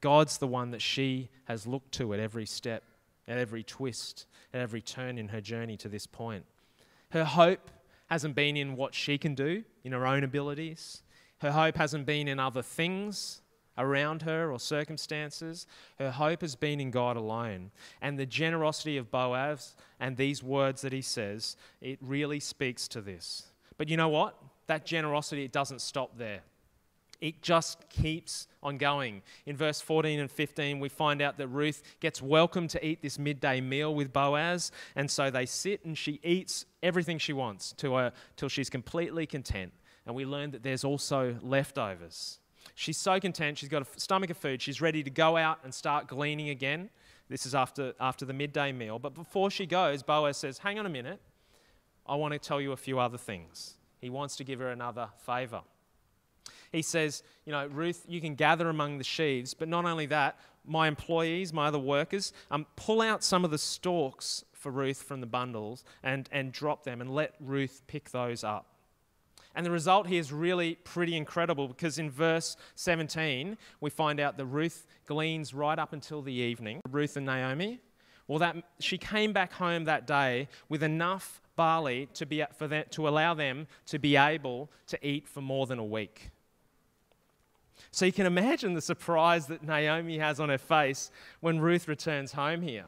God's 0.00 0.38
the 0.38 0.46
one 0.46 0.70
that 0.70 0.82
she 0.82 1.28
has 1.44 1.66
looked 1.66 1.92
to 1.92 2.14
at 2.14 2.20
every 2.20 2.46
step, 2.46 2.84
at 3.26 3.38
every 3.38 3.64
twist, 3.64 4.26
at 4.54 4.60
every 4.60 4.80
turn 4.80 5.18
in 5.18 5.28
her 5.28 5.40
journey 5.40 5.76
to 5.78 5.88
this 5.88 6.06
point. 6.06 6.44
Her 7.10 7.24
hope 7.24 7.70
hasn't 8.08 8.34
been 8.34 8.56
in 8.56 8.76
what 8.76 8.94
she 8.94 9.18
can 9.18 9.34
do, 9.34 9.64
in 9.82 9.92
her 9.92 10.06
own 10.06 10.22
abilities. 10.22 11.02
Her 11.38 11.50
hope 11.50 11.76
hasn't 11.76 12.06
been 12.06 12.28
in 12.28 12.38
other 12.38 12.62
things 12.62 13.40
around 13.78 14.22
her 14.22 14.52
or 14.52 14.58
circumstances. 14.58 15.66
Her 15.98 16.10
hope 16.10 16.42
has 16.42 16.56
been 16.56 16.80
in 16.80 16.90
God 16.90 17.16
alone. 17.16 17.70
And 18.02 18.18
the 18.18 18.26
generosity 18.26 18.98
of 18.98 19.10
Boaz 19.10 19.74
and 19.98 20.16
these 20.16 20.42
words 20.42 20.82
that 20.82 20.92
he 20.92 21.00
says, 21.02 21.56
it 21.80 21.98
really 22.02 22.40
speaks 22.40 22.88
to 22.88 23.00
this. 23.00 23.46
But 23.78 23.88
you 23.88 23.96
know 23.96 24.08
what? 24.08 24.36
That 24.66 24.84
generosity, 24.84 25.44
it 25.44 25.52
doesn't 25.52 25.80
stop 25.80 26.18
there. 26.18 26.40
It 27.20 27.42
just 27.42 27.88
keeps 27.88 28.46
on 28.62 28.78
going. 28.78 29.22
In 29.44 29.56
verse 29.56 29.80
14 29.80 30.20
and 30.20 30.30
15, 30.30 30.78
we 30.78 30.88
find 30.88 31.20
out 31.20 31.36
that 31.38 31.48
Ruth 31.48 31.82
gets 31.98 32.22
welcome 32.22 32.68
to 32.68 32.86
eat 32.86 33.02
this 33.02 33.18
midday 33.18 33.60
meal 33.60 33.92
with 33.92 34.12
Boaz. 34.12 34.70
And 34.94 35.10
so 35.10 35.28
they 35.28 35.46
sit 35.46 35.84
and 35.84 35.98
she 35.98 36.20
eats 36.22 36.64
everything 36.80 37.18
she 37.18 37.32
wants 37.32 37.72
to 37.78 37.94
her, 37.94 38.12
till 38.36 38.48
she's 38.48 38.70
completely 38.70 39.26
content. 39.26 39.72
And 40.06 40.14
we 40.14 40.24
learn 40.24 40.52
that 40.52 40.62
there's 40.62 40.84
also 40.84 41.36
leftovers. 41.42 42.38
She's 42.74 42.96
so 42.96 43.18
content. 43.18 43.58
She's 43.58 43.68
got 43.68 43.82
a 43.82 44.00
stomach 44.00 44.30
of 44.30 44.36
food. 44.36 44.62
She's 44.62 44.80
ready 44.80 45.02
to 45.02 45.10
go 45.10 45.36
out 45.36 45.58
and 45.64 45.74
start 45.74 46.06
gleaning 46.06 46.50
again. 46.50 46.90
This 47.28 47.44
is 47.44 47.54
after, 47.54 47.92
after 48.00 48.24
the 48.24 48.32
midday 48.32 48.72
meal. 48.72 48.98
But 48.98 49.14
before 49.14 49.50
she 49.50 49.66
goes, 49.66 50.02
Boaz 50.02 50.36
says, 50.36 50.58
Hang 50.58 50.78
on 50.78 50.86
a 50.86 50.90
minute. 50.90 51.20
I 52.06 52.14
want 52.14 52.32
to 52.32 52.38
tell 52.38 52.60
you 52.60 52.72
a 52.72 52.76
few 52.76 52.98
other 52.98 53.18
things. 53.18 53.74
He 54.00 54.10
wants 54.10 54.36
to 54.36 54.44
give 54.44 54.60
her 54.60 54.70
another 54.70 55.08
favor. 55.26 55.60
He 56.72 56.82
says, 56.82 57.22
You 57.44 57.52
know, 57.52 57.66
Ruth, 57.66 58.04
you 58.08 58.20
can 58.20 58.34
gather 58.34 58.68
among 58.68 58.98
the 58.98 59.04
sheaves, 59.04 59.54
but 59.54 59.68
not 59.68 59.84
only 59.84 60.06
that, 60.06 60.38
my 60.64 60.88
employees, 60.88 61.52
my 61.52 61.68
other 61.68 61.78
workers, 61.78 62.32
um, 62.50 62.66
pull 62.76 63.00
out 63.00 63.24
some 63.24 63.44
of 63.44 63.50
the 63.50 63.58
stalks 63.58 64.44
for 64.52 64.70
Ruth 64.70 65.02
from 65.02 65.20
the 65.20 65.26
bundles 65.26 65.84
and, 66.02 66.28
and 66.32 66.52
drop 66.52 66.84
them 66.84 67.00
and 67.00 67.14
let 67.14 67.34
Ruth 67.40 67.82
pick 67.86 68.10
those 68.10 68.44
up. 68.44 68.77
And 69.58 69.66
the 69.66 69.72
result 69.72 70.06
here 70.06 70.20
is 70.20 70.32
really 70.32 70.76
pretty 70.84 71.16
incredible 71.16 71.66
because 71.66 71.98
in 71.98 72.12
verse 72.12 72.56
17, 72.76 73.58
we 73.80 73.90
find 73.90 74.20
out 74.20 74.36
that 74.36 74.46
Ruth 74.46 74.86
gleans 75.04 75.52
right 75.52 75.80
up 75.80 75.92
until 75.92 76.22
the 76.22 76.32
evening. 76.32 76.80
Ruth 76.88 77.16
and 77.16 77.26
Naomi. 77.26 77.80
Well, 78.28 78.38
that, 78.38 78.54
she 78.78 78.98
came 78.98 79.32
back 79.32 79.52
home 79.52 79.86
that 79.86 80.06
day 80.06 80.46
with 80.68 80.84
enough 80.84 81.40
barley 81.56 82.08
to, 82.14 82.24
be, 82.24 82.44
for 82.56 82.68
them, 82.68 82.84
to 82.90 83.08
allow 83.08 83.34
them 83.34 83.66
to 83.86 83.98
be 83.98 84.14
able 84.14 84.70
to 84.86 85.04
eat 85.04 85.26
for 85.26 85.40
more 85.40 85.66
than 85.66 85.80
a 85.80 85.84
week. 85.84 86.30
So 87.90 88.06
you 88.06 88.12
can 88.12 88.26
imagine 88.26 88.74
the 88.74 88.80
surprise 88.80 89.48
that 89.48 89.64
Naomi 89.64 90.18
has 90.18 90.38
on 90.38 90.50
her 90.50 90.58
face 90.58 91.10
when 91.40 91.58
Ruth 91.58 91.88
returns 91.88 92.30
home 92.30 92.62
here. 92.62 92.84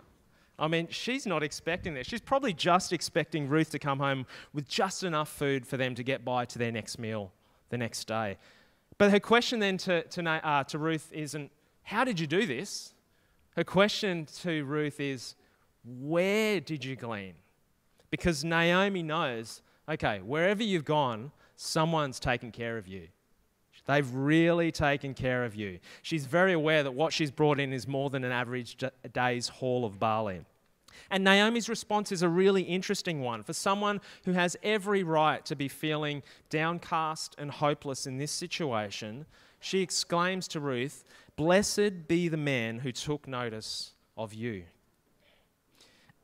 I 0.60 0.68
mean, 0.68 0.88
she's 0.90 1.26
not 1.26 1.42
expecting 1.42 1.94
this. 1.94 2.06
She's 2.06 2.20
probably 2.20 2.52
just 2.52 2.92
expecting 2.92 3.48
Ruth 3.48 3.70
to 3.70 3.78
come 3.78 3.98
home 3.98 4.26
with 4.52 4.68
just 4.68 5.02
enough 5.02 5.30
food 5.30 5.66
for 5.66 5.78
them 5.78 5.94
to 5.94 6.02
get 6.02 6.24
by 6.24 6.44
to 6.44 6.58
their 6.58 6.70
next 6.70 6.98
meal 6.98 7.32
the 7.70 7.78
next 7.78 8.06
day. 8.06 8.36
But 8.98 9.10
her 9.10 9.20
question 9.20 9.58
then 9.58 9.78
to, 9.78 10.02
to, 10.02 10.28
uh, 10.28 10.64
to 10.64 10.78
Ruth 10.78 11.10
isn't, 11.12 11.50
How 11.82 12.04
did 12.04 12.20
you 12.20 12.26
do 12.26 12.46
this? 12.46 12.94
Her 13.56 13.64
question 13.64 14.26
to 14.42 14.64
Ruth 14.64 15.00
is, 15.00 15.34
Where 15.84 16.60
did 16.60 16.84
you 16.84 16.94
glean? 16.94 17.34
Because 18.10 18.44
Naomi 18.44 19.02
knows, 19.02 19.62
okay, 19.88 20.20
wherever 20.22 20.62
you've 20.62 20.84
gone, 20.84 21.32
someone's 21.56 22.20
taken 22.20 22.52
care 22.52 22.76
of 22.76 22.86
you. 22.86 23.08
They've 23.86 24.14
really 24.14 24.70
taken 24.70 25.14
care 25.14 25.44
of 25.44 25.54
you. 25.54 25.80
She's 26.02 26.26
very 26.26 26.52
aware 26.52 26.82
that 26.82 26.92
what 26.92 27.12
she's 27.12 27.30
brought 27.30 27.58
in 27.58 27.72
is 27.72 27.88
more 27.88 28.10
than 28.10 28.24
an 28.24 28.30
average 28.30 28.76
day's 29.12 29.48
haul 29.48 29.84
of 29.84 29.98
barley. 29.98 30.44
And 31.10 31.24
Naomi's 31.24 31.68
response 31.68 32.12
is 32.12 32.22
a 32.22 32.28
really 32.28 32.62
interesting 32.62 33.20
one 33.20 33.42
for 33.42 33.52
someone 33.52 34.00
who 34.24 34.32
has 34.32 34.56
every 34.62 35.02
right 35.02 35.44
to 35.46 35.56
be 35.56 35.68
feeling 35.68 36.22
downcast 36.48 37.34
and 37.38 37.50
hopeless 37.50 38.06
in 38.06 38.18
this 38.18 38.32
situation. 38.32 39.26
She 39.60 39.80
exclaims 39.80 40.48
to 40.48 40.60
Ruth, 40.60 41.04
Blessed 41.36 42.06
be 42.06 42.28
the 42.28 42.36
man 42.36 42.80
who 42.80 42.92
took 42.92 43.26
notice 43.26 43.94
of 44.16 44.34
you. 44.34 44.64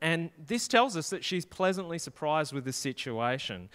And 0.01 0.29
this 0.37 0.67
tells 0.67 0.95
us 0.95 1.09
that 1.09 1.23
she's 1.23 1.45
pleasantly 1.45 1.97
surprised 1.97 2.53
with 2.53 2.65
the 2.65 2.73
situation. 2.73 3.69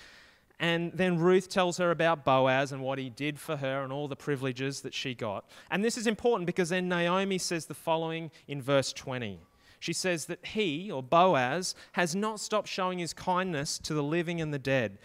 And 0.60 0.92
then 0.94 1.18
Ruth 1.18 1.48
tells 1.48 1.78
her 1.78 1.90
about 1.90 2.24
Boaz 2.24 2.70
and 2.70 2.82
what 2.82 2.98
he 2.98 3.10
did 3.10 3.40
for 3.40 3.56
her 3.56 3.82
and 3.82 3.92
all 3.92 4.06
the 4.06 4.14
privileges 4.14 4.82
that 4.82 4.94
she 4.94 5.14
got. 5.14 5.44
And 5.70 5.84
this 5.84 5.98
is 5.98 6.06
important 6.06 6.46
because 6.46 6.68
then 6.68 6.88
Naomi 6.88 7.38
says 7.38 7.66
the 7.66 7.74
following 7.74 8.30
in 8.46 8.62
verse 8.62 8.92
20 8.92 9.40
she 9.82 9.92
says 9.92 10.26
that 10.26 10.46
he, 10.46 10.92
or 10.92 11.02
Boaz, 11.02 11.74
has 11.94 12.14
not 12.14 12.38
stopped 12.38 12.68
showing 12.68 13.00
his 13.00 13.12
kindness 13.12 13.80
to 13.80 13.94
the 13.94 14.02
living 14.02 14.40
and 14.40 14.54
the 14.54 14.58
dead. 14.60 14.96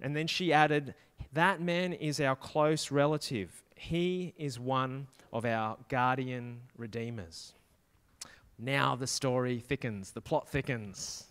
And 0.00 0.16
then 0.16 0.26
she 0.26 0.52
added, 0.52 0.96
That 1.34 1.60
man 1.60 1.92
is 1.92 2.20
our 2.20 2.34
close 2.34 2.90
relative. 2.90 3.62
He 3.76 4.34
is 4.36 4.58
one 4.58 5.06
of 5.32 5.44
our 5.44 5.76
guardian 5.88 6.62
redeemers. 6.76 7.52
Now 8.58 8.96
the 8.96 9.06
story 9.06 9.60
thickens, 9.60 10.10
the 10.10 10.20
plot 10.20 10.48
thickens. 10.48 11.27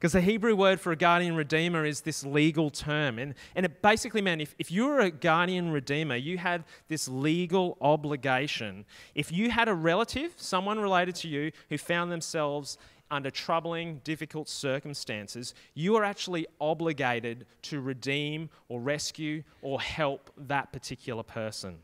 Because 0.00 0.12
the 0.12 0.22
Hebrew 0.22 0.56
word 0.56 0.80
for 0.80 0.92
a 0.92 0.96
guardian 0.96 1.36
redeemer 1.36 1.84
is 1.84 2.00
this 2.00 2.24
legal 2.24 2.70
term. 2.70 3.18
And, 3.18 3.34
and 3.54 3.66
it 3.66 3.82
basically 3.82 4.22
meant 4.22 4.40
if, 4.40 4.54
if 4.58 4.70
you 4.70 4.86
were 4.86 5.00
a 5.00 5.10
guardian 5.10 5.70
redeemer, 5.72 6.16
you 6.16 6.38
had 6.38 6.64
this 6.88 7.06
legal 7.06 7.76
obligation. 7.82 8.86
If 9.14 9.30
you 9.30 9.50
had 9.50 9.68
a 9.68 9.74
relative, 9.74 10.32
someone 10.36 10.80
related 10.80 11.16
to 11.16 11.28
you, 11.28 11.52
who 11.68 11.76
found 11.76 12.10
themselves 12.10 12.78
under 13.10 13.30
troubling, 13.30 14.00
difficult 14.02 14.48
circumstances, 14.48 15.52
you 15.74 15.96
are 15.96 16.04
actually 16.04 16.46
obligated 16.62 17.44
to 17.62 17.82
redeem 17.82 18.48
or 18.70 18.80
rescue 18.80 19.42
or 19.60 19.82
help 19.82 20.30
that 20.38 20.72
particular 20.72 21.22
person. 21.22 21.76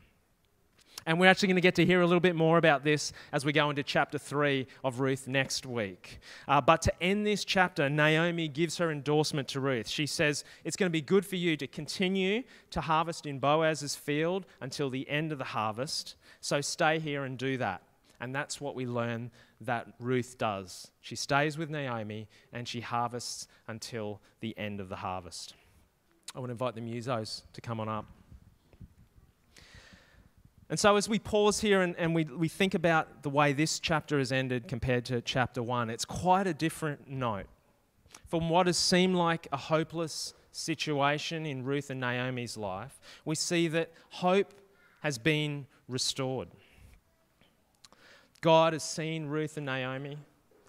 And 1.07 1.21
we're 1.21 1.27
actually 1.27 1.47
going 1.47 1.55
to 1.55 1.61
get 1.61 1.75
to 1.75 1.85
hear 1.85 2.01
a 2.01 2.05
little 2.05 2.19
bit 2.19 2.35
more 2.35 2.57
about 2.57 2.83
this 2.83 3.13
as 3.31 3.45
we 3.45 3.53
go 3.53 3.69
into 3.69 3.81
chapter 3.81 4.17
3 4.17 4.67
of 4.83 4.99
Ruth 4.99 5.25
next 5.25 5.65
week. 5.65 6.19
Uh, 6.49 6.59
but 6.59 6.81
to 6.81 7.01
end 7.01 7.25
this 7.25 7.45
chapter, 7.45 7.89
Naomi 7.89 8.49
gives 8.49 8.77
her 8.77 8.91
endorsement 8.91 9.47
to 9.49 9.61
Ruth. 9.61 9.87
She 9.87 10.05
says, 10.05 10.43
It's 10.65 10.75
going 10.75 10.89
to 10.89 10.93
be 10.93 11.01
good 11.01 11.25
for 11.25 11.37
you 11.37 11.55
to 11.55 11.65
continue 11.65 12.43
to 12.71 12.81
harvest 12.81 13.25
in 13.25 13.39
Boaz's 13.39 13.95
field 13.95 14.45
until 14.59 14.89
the 14.89 15.09
end 15.09 15.31
of 15.31 15.37
the 15.37 15.45
harvest. 15.45 16.15
So 16.41 16.59
stay 16.59 16.99
here 16.99 17.23
and 17.23 17.37
do 17.37 17.57
that. 17.57 17.83
And 18.19 18.35
that's 18.35 18.59
what 18.59 18.75
we 18.75 18.85
learn 18.85 19.31
that 19.61 19.87
Ruth 20.01 20.37
does. 20.37 20.91
She 20.99 21.15
stays 21.15 21.57
with 21.57 21.69
Naomi 21.69 22.27
and 22.51 22.67
she 22.67 22.81
harvests 22.81 23.47
until 23.69 24.19
the 24.41 24.57
end 24.57 24.81
of 24.81 24.89
the 24.89 24.97
harvest. 24.97 25.53
I 26.35 26.39
want 26.39 26.49
to 26.49 26.51
invite 26.51 26.75
the 26.75 26.81
musos 26.81 27.43
to 27.53 27.61
come 27.61 27.79
on 27.79 27.87
up. 27.87 28.05
And 30.69 30.77
so, 30.77 30.97
as 30.97 31.07
we 31.07 31.17
pause 31.17 31.61
here 31.61 31.81
and, 31.81 31.95
and 31.97 32.13
we, 32.13 32.25
we 32.25 32.49
think 32.49 32.73
about 32.73 33.23
the 33.23 33.29
way 33.29 33.53
this 33.53 33.79
chapter 33.79 34.19
has 34.19 34.31
ended 34.31 34.67
compared 34.67 35.05
to 35.05 35.21
chapter 35.21 35.63
one, 35.63 35.89
it's 35.89 36.03
quite 36.03 36.45
a 36.45 36.53
different 36.53 37.09
note. 37.09 37.45
From 38.27 38.49
what 38.49 38.67
has 38.67 38.77
seemed 38.77 39.15
like 39.15 39.47
a 39.53 39.57
hopeless 39.57 40.33
situation 40.51 41.45
in 41.45 41.63
Ruth 41.63 41.89
and 41.89 42.01
Naomi's 42.01 42.57
life, 42.57 42.99
we 43.23 43.35
see 43.35 43.69
that 43.69 43.91
hope 44.09 44.53
has 44.99 45.17
been 45.17 45.67
restored. 45.87 46.49
God 48.41 48.73
has 48.73 48.83
seen 48.83 49.27
Ruth 49.27 49.55
and 49.55 49.65
Naomi. 49.65 50.17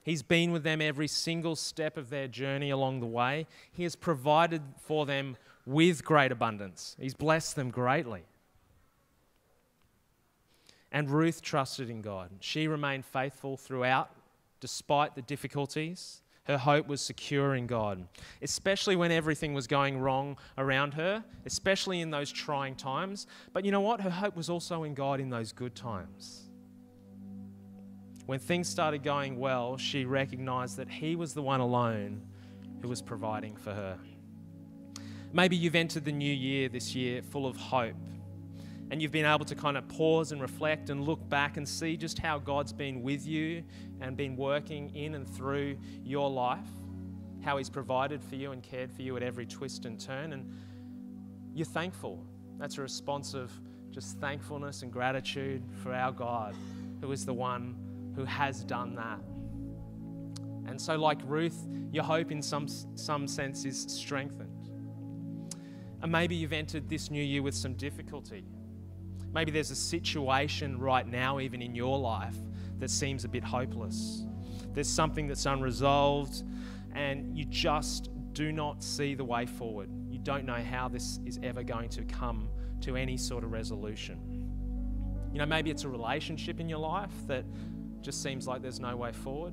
He's 0.04 0.22
been 0.22 0.52
with 0.52 0.62
them 0.62 0.80
every 0.80 1.08
single 1.08 1.56
step 1.56 1.96
of 1.96 2.08
their 2.08 2.28
journey 2.28 2.70
along 2.70 3.00
the 3.00 3.06
way. 3.06 3.46
He 3.72 3.82
has 3.82 3.96
provided 3.96 4.62
for 4.80 5.04
them 5.04 5.36
with 5.66 6.04
great 6.04 6.32
abundance, 6.32 6.96
He's 7.00 7.14
blessed 7.14 7.56
them 7.56 7.70
greatly. 7.70 8.22
And 10.90 11.10
Ruth 11.10 11.42
trusted 11.42 11.90
in 11.90 12.00
God. 12.00 12.30
She 12.40 12.66
remained 12.66 13.04
faithful 13.04 13.56
throughout, 13.56 14.10
despite 14.60 15.14
the 15.14 15.22
difficulties. 15.22 16.22
Her 16.44 16.56
hope 16.56 16.86
was 16.86 17.02
secure 17.02 17.54
in 17.54 17.66
God, 17.66 18.08
especially 18.40 18.96
when 18.96 19.12
everything 19.12 19.52
was 19.52 19.66
going 19.66 19.98
wrong 19.98 20.38
around 20.56 20.94
her, 20.94 21.22
especially 21.44 22.00
in 22.00 22.10
those 22.10 22.32
trying 22.32 22.74
times. 22.74 23.26
But 23.52 23.66
you 23.66 23.70
know 23.70 23.82
what? 23.82 24.00
Her 24.00 24.08
hope 24.08 24.34
was 24.34 24.48
also 24.48 24.84
in 24.84 24.94
God 24.94 25.20
in 25.20 25.28
those 25.28 25.52
good 25.52 25.74
times. 25.74 26.48
When 28.24 28.38
things 28.38 28.66
started 28.66 29.02
going 29.02 29.38
well, 29.38 29.76
she 29.76 30.06
recognized 30.06 30.78
that 30.78 30.88
He 30.88 31.16
was 31.16 31.34
the 31.34 31.42
one 31.42 31.60
alone 31.60 32.22
who 32.80 32.88
was 32.88 33.02
providing 33.02 33.54
for 33.54 33.74
her. 33.74 33.98
Maybe 35.34 35.54
you've 35.54 35.74
entered 35.74 36.06
the 36.06 36.12
new 36.12 36.32
year 36.32 36.70
this 36.70 36.94
year 36.94 37.20
full 37.20 37.46
of 37.46 37.56
hope 37.56 37.94
and 38.90 39.02
you've 39.02 39.12
been 39.12 39.26
able 39.26 39.44
to 39.44 39.54
kind 39.54 39.76
of 39.76 39.86
pause 39.88 40.32
and 40.32 40.40
reflect 40.40 40.88
and 40.88 41.04
look 41.04 41.26
back 41.28 41.56
and 41.56 41.68
see 41.68 41.96
just 41.96 42.18
how 42.18 42.38
God's 42.38 42.72
been 42.72 43.02
with 43.02 43.26
you 43.26 43.62
and 44.00 44.16
been 44.16 44.34
working 44.34 44.94
in 44.94 45.14
and 45.14 45.28
through 45.28 45.76
your 46.04 46.30
life, 46.30 46.68
how 47.44 47.58
He's 47.58 47.68
provided 47.68 48.22
for 48.22 48.36
you 48.36 48.52
and 48.52 48.62
cared 48.62 48.90
for 48.90 49.02
you 49.02 49.16
at 49.16 49.22
every 49.22 49.44
twist 49.44 49.84
and 49.84 50.00
turn. 50.00 50.32
And 50.32 50.50
you're 51.54 51.66
thankful. 51.66 52.24
That's 52.58 52.78
a 52.78 52.82
response 52.82 53.34
of 53.34 53.52
just 53.90 54.18
thankfulness 54.18 54.82
and 54.82 54.90
gratitude 54.90 55.62
for 55.82 55.92
our 55.92 56.12
God, 56.12 56.54
who 57.02 57.12
is 57.12 57.26
the 57.26 57.34
one 57.34 57.76
who 58.16 58.24
has 58.24 58.64
done 58.64 58.94
that. 58.94 59.20
And 60.66 60.80
so, 60.80 60.96
like 60.96 61.18
Ruth, 61.24 61.66
your 61.92 62.04
hope 62.04 62.30
in 62.32 62.42
some, 62.42 62.68
some 62.68 63.28
sense 63.28 63.64
is 63.64 63.82
strengthened. 63.88 64.70
And 66.00 66.12
maybe 66.12 66.34
you've 66.34 66.52
entered 66.52 66.88
this 66.88 67.10
new 67.10 67.22
year 67.22 67.42
with 67.42 67.54
some 67.54 67.74
difficulty 67.74 68.44
Maybe 69.32 69.50
there's 69.50 69.70
a 69.70 69.76
situation 69.76 70.78
right 70.78 71.06
now, 71.06 71.40
even 71.40 71.62
in 71.62 71.74
your 71.74 71.98
life, 71.98 72.36
that 72.78 72.90
seems 72.90 73.24
a 73.24 73.28
bit 73.28 73.44
hopeless. 73.44 74.24
There's 74.72 74.88
something 74.88 75.26
that's 75.26 75.46
unresolved, 75.46 76.44
and 76.94 77.36
you 77.36 77.44
just 77.44 78.10
do 78.32 78.52
not 78.52 78.82
see 78.82 79.14
the 79.14 79.24
way 79.24 79.46
forward. 79.46 79.90
You 80.08 80.18
don't 80.18 80.44
know 80.44 80.62
how 80.62 80.88
this 80.88 81.20
is 81.26 81.38
ever 81.42 81.62
going 81.62 81.88
to 81.90 82.04
come 82.04 82.48
to 82.82 82.96
any 82.96 83.16
sort 83.16 83.44
of 83.44 83.52
resolution. 83.52 84.18
You 85.32 85.38
know, 85.38 85.46
maybe 85.46 85.70
it's 85.70 85.84
a 85.84 85.88
relationship 85.88 86.60
in 86.60 86.68
your 86.68 86.78
life 86.78 87.12
that 87.26 87.44
just 88.00 88.22
seems 88.22 88.46
like 88.46 88.62
there's 88.62 88.80
no 88.80 88.96
way 88.96 89.12
forward. 89.12 89.52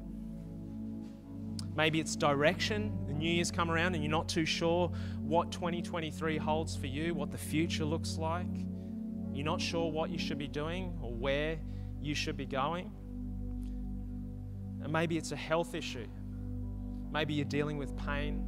Maybe 1.76 2.00
it's 2.00 2.16
direction. 2.16 2.98
The 3.08 3.14
new 3.14 3.30
year's 3.30 3.52
come 3.52 3.70
around 3.70 3.96
and 3.96 4.04
you're 4.04 4.12
not 4.12 4.30
too 4.30 4.46
sure 4.46 4.90
what 5.20 5.52
2023 5.52 6.38
holds 6.38 6.76
for 6.76 6.88
you, 6.88 7.14
what 7.14 7.32
the 7.32 7.38
future 7.38 7.84
looks 7.84 8.18
like. 8.18 8.48
You're 9.36 9.46
not 9.46 9.60
sure 9.60 9.92
what 9.92 10.10
you 10.10 10.18
should 10.18 10.38
be 10.38 10.48
doing 10.48 10.98
or 11.02 11.14
where 11.14 11.60
you 12.02 12.16
should 12.16 12.38
be 12.38 12.46
going. 12.46 12.90
And 14.82 14.94
maybe 14.94 15.18
it's 15.18 15.34
a 15.34 15.36
health 15.36 15.76
issue. 15.76 16.08
Maybe 17.12 17.34
you're 17.34 17.46
dealing 17.46 17.78
with 17.78 17.96
pain 17.98 18.48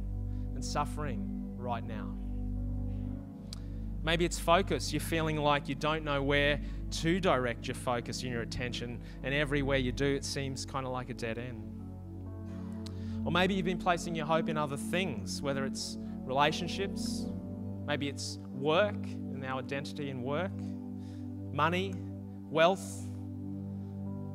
and 0.54 0.64
suffering 0.64 1.28
right 1.56 1.84
now. 1.84 2.14
Maybe 4.02 4.24
it's 4.24 4.38
focus. 4.38 4.92
You're 4.92 5.00
feeling 5.00 5.36
like 5.36 5.68
you 5.68 5.74
don't 5.74 6.04
know 6.04 6.22
where 6.22 6.60
to 6.90 7.20
direct 7.20 7.68
your 7.68 7.74
focus 7.74 8.22
and 8.22 8.32
your 8.32 8.40
attention, 8.40 9.02
and 9.22 9.34
everywhere 9.34 9.76
you 9.76 9.92
do, 9.92 10.06
it 10.06 10.24
seems 10.24 10.64
kind 10.64 10.86
of 10.86 10.92
like 10.92 11.10
a 11.10 11.14
dead 11.14 11.36
end. 11.36 11.62
Or 13.26 13.32
maybe 13.32 13.52
you've 13.52 13.66
been 13.66 13.76
placing 13.76 14.14
your 14.14 14.24
hope 14.24 14.48
in 14.48 14.56
other 14.56 14.78
things, 14.78 15.42
whether 15.42 15.66
it's 15.66 15.98
relationships, 16.24 17.26
maybe 17.86 18.08
it's 18.08 18.38
work 18.52 18.94
and 18.94 19.44
our 19.44 19.58
identity 19.58 20.08
in 20.08 20.22
work, 20.22 20.52
money, 21.58 21.92
wealth, 22.52 23.08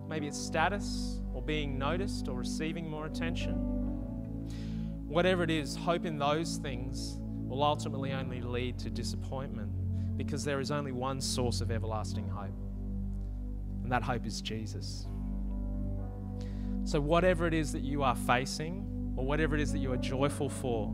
maybe 0.09 0.27
it's 0.27 0.37
status 0.37 1.21
or 1.33 1.41
being 1.41 1.79
noticed 1.79 2.27
or 2.27 2.37
receiving 2.37 2.89
more 2.89 3.05
attention. 3.05 3.53
Whatever 5.07 5.41
it 5.43 5.49
is, 5.49 5.73
hope 5.73 6.05
in 6.05 6.17
those 6.17 6.57
things 6.57 7.15
will 7.47 7.63
ultimately 7.63 8.11
only 8.11 8.41
lead 8.41 8.77
to 8.79 8.89
disappointment 8.89 9.71
because 10.17 10.43
there 10.43 10.59
is 10.59 10.69
only 10.69 10.91
one 10.91 11.21
source 11.21 11.61
of 11.61 11.71
everlasting 11.71 12.27
hope, 12.27 12.59
and 13.83 13.89
that 13.89 14.03
hope 14.03 14.25
is 14.25 14.41
Jesus. 14.41 15.07
So, 16.83 16.99
whatever 16.99 17.47
it 17.47 17.53
is 17.53 17.71
that 17.71 17.83
you 17.83 18.03
are 18.03 18.17
facing, 18.17 19.13
or 19.15 19.25
whatever 19.25 19.55
it 19.55 19.61
is 19.61 19.71
that 19.71 19.79
you 19.79 19.93
are 19.93 19.97
joyful 19.97 20.49
for, 20.49 20.93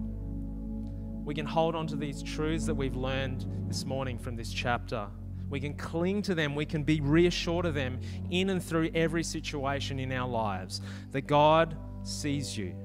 we 1.26 1.34
can 1.34 1.48
hold 1.48 1.74
on 1.74 1.88
to 1.88 1.96
these 1.96 2.22
truths 2.22 2.68
that 2.68 2.76
we've 2.76 2.96
learned 2.96 3.48
this 3.68 3.84
morning 3.84 4.20
from 4.20 4.36
this 4.36 4.54
chapter 4.54 5.08
we 5.49 5.59
can 5.59 5.73
cling 5.73 6.21
to 6.23 6.35
them. 6.35 6.55
We 6.55 6.65
can 6.65 6.83
be 6.83 7.01
reassured 7.01 7.65
of 7.65 7.73
them 7.73 7.99
in 8.29 8.49
and 8.49 8.63
through 8.63 8.91
every 8.93 9.23
situation 9.23 9.99
in 9.99 10.12
our 10.12 10.27
lives. 10.27 10.81
That 11.12 11.21
God 11.21 11.75
sees 12.03 12.57
you, 12.57 12.75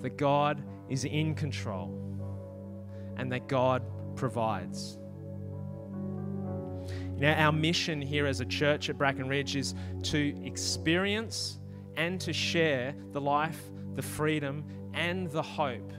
that 0.00 0.16
God 0.16 0.62
is 0.88 1.04
in 1.04 1.34
control, 1.34 1.94
and 3.16 3.30
that 3.32 3.46
God 3.48 3.82
provides. 4.16 4.98
Now, 7.16 7.34
our 7.34 7.52
mission 7.52 8.00
here 8.00 8.26
as 8.26 8.40
a 8.40 8.44
church 8.44 8.88
at 8.88 8.96
Bracken 8.96 9.28
Ridge 9.28 9.56
is 9.56 9.74
to 10.04 10.40
experience 10.44 11.58
and 11.96 12.20
to 12.20 12.32
share 12.32 12.94
the 13.12 13.20
life, 13.20 13.60
the 13.96 14.02
freedom, 14.02 14.64
and 14.94 15.28
the 15.30 15.42
hope 15.42 15.92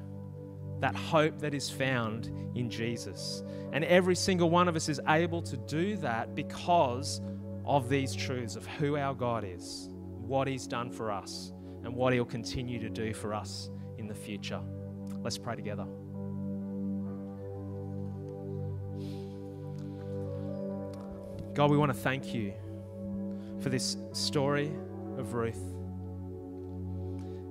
that 0.79 0.95
hope 0.95 1.39
that 1.39 1.53
is 1.53 1.69
found 1.69 2.31
in 2.55 2.69
Jesus. 2.69 3.43
And 3.71 3.83
every 3.83 4.15
single 4.15 4.49
one 4.49 4.67
of 4.67 4.75
us 4.75 4.89
is 4.89 4.99
able 5.07 5.41
to 5.43 5.57
do 5.57 5.97
that 5.97 6.35
because 6.35 7.21
of 7.65 7.89
these 7.89 8.15
truths 8.15 8.55
of 8.55 8.65
who 8.65 8.95
our 8.97 9.13
God 9.13 9.43
is, 9.45 9.89
what 9.91 10.47
He's 10.47 10.67
done 10.67 10.89
for 10.89 11.11
us, 11.11 11.51
and 11.83 11.93
what 11.93 12.13
He'll 12.13 12.25
continue 12.25 12.79
to 12.79 12.89
do 12.89 13.13
for 13.13 13.33
us 13.33 13.69
in 13.97 14.07
the 14.07 14.15
future. 14.15 14.61
Let's 15.21 15.37
pray 15.37 15.55
together. 15.55 15.85
God, 21.53 21.71
we 21.71 21.77
want 21.77 21.93
to 21.93 21.97
thank 21.97 22.33
you 22.33 22.53
for 23.59 23.69
this 23.69 23.97
story 24.13 24.71
of 25.17 25.33
Ruth. 25.33 25.61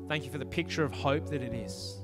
Thank 0.08 0.24
you 0.24 0.30
for 0.30 0.38
the 0.38 0.46
picture 0.46 0.82
of 0.82 0.92
hope 0.92 1.28
that 1.28 1.42
it 1.42 1.52
is. 1.52 1.97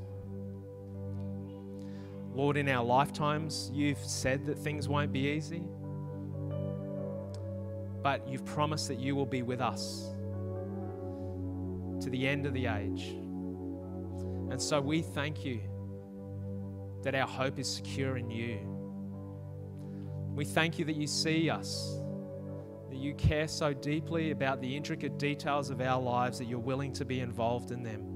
Lord, 2.35 2.57
in 2.57 2.69
our 2.69 2.85
lifetimes, 2.85 3.71
you've 3.73 3.99
said 3.99 4.45
that 4.47 4.59
things 4.59 4.89
won't 4.89 5.13
be 5.13 5.29
easy, 5.29 5.63
but 8.03 8.29
you've 8.29 8.45
promised 8.45 8.89
that 8.89 8.99
you 8.99 9.15
will 9.15 9.25
be 9.25 9.43
with 9.43 9.61
us 9.61 10.11
to 12.01 12.11
the 12.11 12.27
end 12.27 12.45
of 12.45 12.53
the 12.53 12.67
age. 12.67 13.17
And 14.51 14.61
so 14.61 14.81
we 14.81 15.01
thank 15.01 15.45
you 15.45 15.61
that 17.05 17.15
our 17.15 17.27
hope 17.27 17.59
is 17.59 17.73
secure 17.73 18.17
in 18.17 18.31
you. 18.31 18.59
We 20.35 20.45
thank 20.45 20.79
you 20.79 20.85
that 20.87 20.97
you 20.97 21.07
see 21.07 21.49
us, 21.49 22.01
that 22.91 22.97
you 22.97 23.15
care 23.15 23.47
so 23.47 23.73
deeply 23.73 24.33
about 24.33 24.61
the 24.61 24.77
intricate 24.77 25.19
details 25.19 25.71
of 25.71 25.81
our 25.81 26.03
lives 26.03 26.39
that 26.39 26.47
you're 26.47 26.59
willing 26.59 26.93
to 26.95 27.05
be 27.05 27.21
involved 27.21 27.71
in 27.71 27.85
them. 27.85 28.14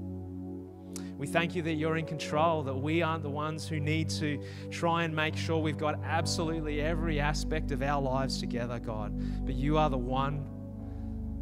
We 1.19 1.27
thank 1.27 1.53
you 1.53 1.61
that 1.63 1.73
you're 1.73 1.97
in 1.97 2.05
control, 2.05 2.63
that 2.63 2.73
we 2.73 3.01
aren't 3.01 3.23
the 3.23 3.29
ones 3.29 3.67
who 3.67 3.77
need 3.77 4.09
to 4.11 4.41
try 4.71 5.03
and 5.03 5.13
make 5.13 5.35
sure 5.35 5.57
we've 5.57 5.77
got 5.77 5.99
absolutely 6.05 6.79
every 6.79 7.19
aspect 7.19 7.71
of 7.71 7.81
our 7.81 8.01
lives 8.01 8.39
together, 8.39 8.79
God. 8.79 9.45
But 9.45 9.55
you 9.55 9.77
are 9.77 9.89
the 9.89 9.97
one 9.97 10.47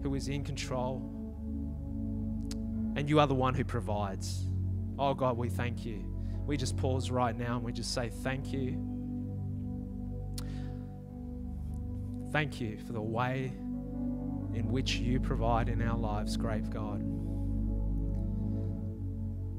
who 0.01 0.15
is 0.15 0.29
in 0.29 0.43
control, 0.43 1.03
and 2.95 3.07
you 3.07 3.19
are 3.19 3.27
the 3.27 3.35
one 3.35 3.53
who 3.53 3.63
provides. 3.63 4.47
Oh, 4.97 5.13
God, 5.13 5.37
we 5.37 5.47
thank 5.47 5.85
you. 5.85 6.03
We 6.47 6.57
just 6.57 6.75
pause 6.75 7.11
right 7.11 7.37
now 7.37 7.57
and 7.57 7.63
we 7.63 7.71
just 7.71 7.93
say, 7.93 8.09
Thank 8.09 8.51
you. 8.51 8.83
Thank 12.31 12.59
you 12.59 12.79
for 12.79 12.93
the 12.93 13.01
way 13.01 13.51
in 14.55 14.69
which 14.71 14.95
you 14.95 15.19
provide 15.19 15.69
in 15.69 15.83
our 15.83 15.97
lives, 15.97 16.35
great 16.35 16.67
God. 16.71 17.26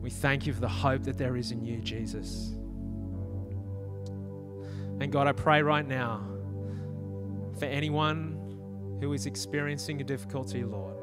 We 0.08 0.12
thank 0.12 0.46
you 0.46 0.54
for 0.54 0.62
the 0.62 0.68
hope 0.68 1.02
that 1.02 1.18
there 1.18 1.36
is 1.36 1.52
in 1.52 1.62
you, 1.62 1.82
Jesus. 1.82 2.54
And 5.00 5.12
God, 5.12 5.26
I 5.26 5.32
pray 5.32 5.60
right 5.60 5.86
now 5.86 6.26
for 7.58 7.66
anyone 7.66 8.96
who 9.02 9.12
is 9.12 9.26
experiencing 9.26 10.00
a 10.00 10.04
difficulty, 10.04 10.64
Lord, 10.64 10.96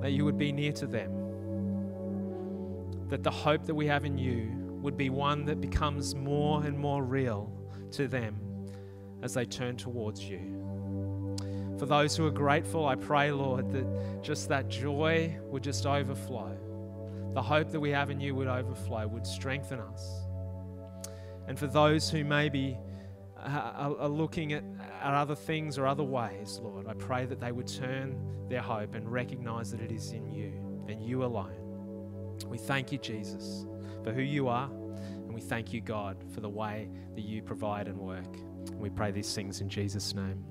that 0.00 0.12
you 0.12 0.24
would 0.24 0.38
be 0.38 0.52
near 0.52 0.72
to 0.72 0.86
them. 0.86 1.12
That 3.10 3.22
the 3.22 3.30
hope 3.30 3.66
that 3.66 3.74
we 3.74 3.86
have 3.88 4.06
in 4.06 4.16
you 4.16 4.48
would 4.80 4.96
be 4.96 5.10
one 5.10 5.44
that 5.44 5.60
becomes 5.60 6.14
more 6.14 6.64
and 6.64 6.78
more 6.78 7.04
real 7.04 7.52
to 7.90 8.08
them 8.08 8.40
as 9.20 9.34
they 9.34 9.44
turn 9.44 9.76
towards 9.76 10.24
you. 10.24 11.76
For 11.78 11.84
those 11.84 12.16
who 12.16 12.24
are 12.26 12.30
grateful, 12.30 12.86
I 12.86 12.94
pray, 12.94 13.32
Lord, 13.32 13.70
that 13.72 14.22
just 14.22 14.48
that 14.48 14.70
joy 14.70 15.36
would 15.42 15.62
just 15.62 15.84
overflow 15.84 16.56
the 17.34 17.42
hope 17.42 17.70
that 17.70 17.80
we 17.80 17.90
have 17.90 18.10
in 18.10 18.20
you 18.20 18.34
would 18.34 18.48
overflow, 18.48 19.06
would 19.06 19.26
strengthen 19.26 19.80
us. 19.80 20.22
And 21.46 21.58
for 21.58 21.66
those 21.66 22.10
who 22.10 22.24
maybe 22.24 22.76
are 23.38 24.08
looking 24.08 24.52
at, 24.52 24.64
at 25.02 25.14
other 25.14 25.34
things 25.34 25.78
or 25.78 25.86
other 25.86 26.02
ways, 26.02 26.60
Lord, 26.62 26.86
I 26.88 26.94
pray 26.94 27.24
that 27.26 27.40
they 27.40 27.52
would 27.52 27.68
turn 27.68 28.48
their 28.48 28.62
hope 28.62 28.94
and 28.94 29.10
recognize 29.10 29.70
that 29.70 29.80
it 29.80 29.92
is 29.92 30.12
in 30.12 30.26
you 30.30 30.52
and 30.88 31.02
you 31.02 31.24
alone. 31.24 32.36
We 32.46 32.58
thank 32.58 32.92
you, 32.92 32.98
Jesus, 32.98 33.64
for 34.04 34.12
who 34.12 34.22
you 34.22 34.48
are, 34.48 34.68
and 34.68 35.34
we 35.34 35.40
thank 35.40 35.72
you, 35.72 35.80
God, 35.80 36.16
for 36.34 36.40
the 36.40 36.48
way 36.48 36.88
that 37.14 37.22
you 37.22 37.42
provide 37.42 37.88
and 37.88 37.98
work. 37.98 38.36
We 38.74 38.90
pray 38.90 39.10
these 39.10 39.34
things 39.34 39.60
in 39.60 39.68
Jesus' 39.68 40.14
name. 40.14 40.44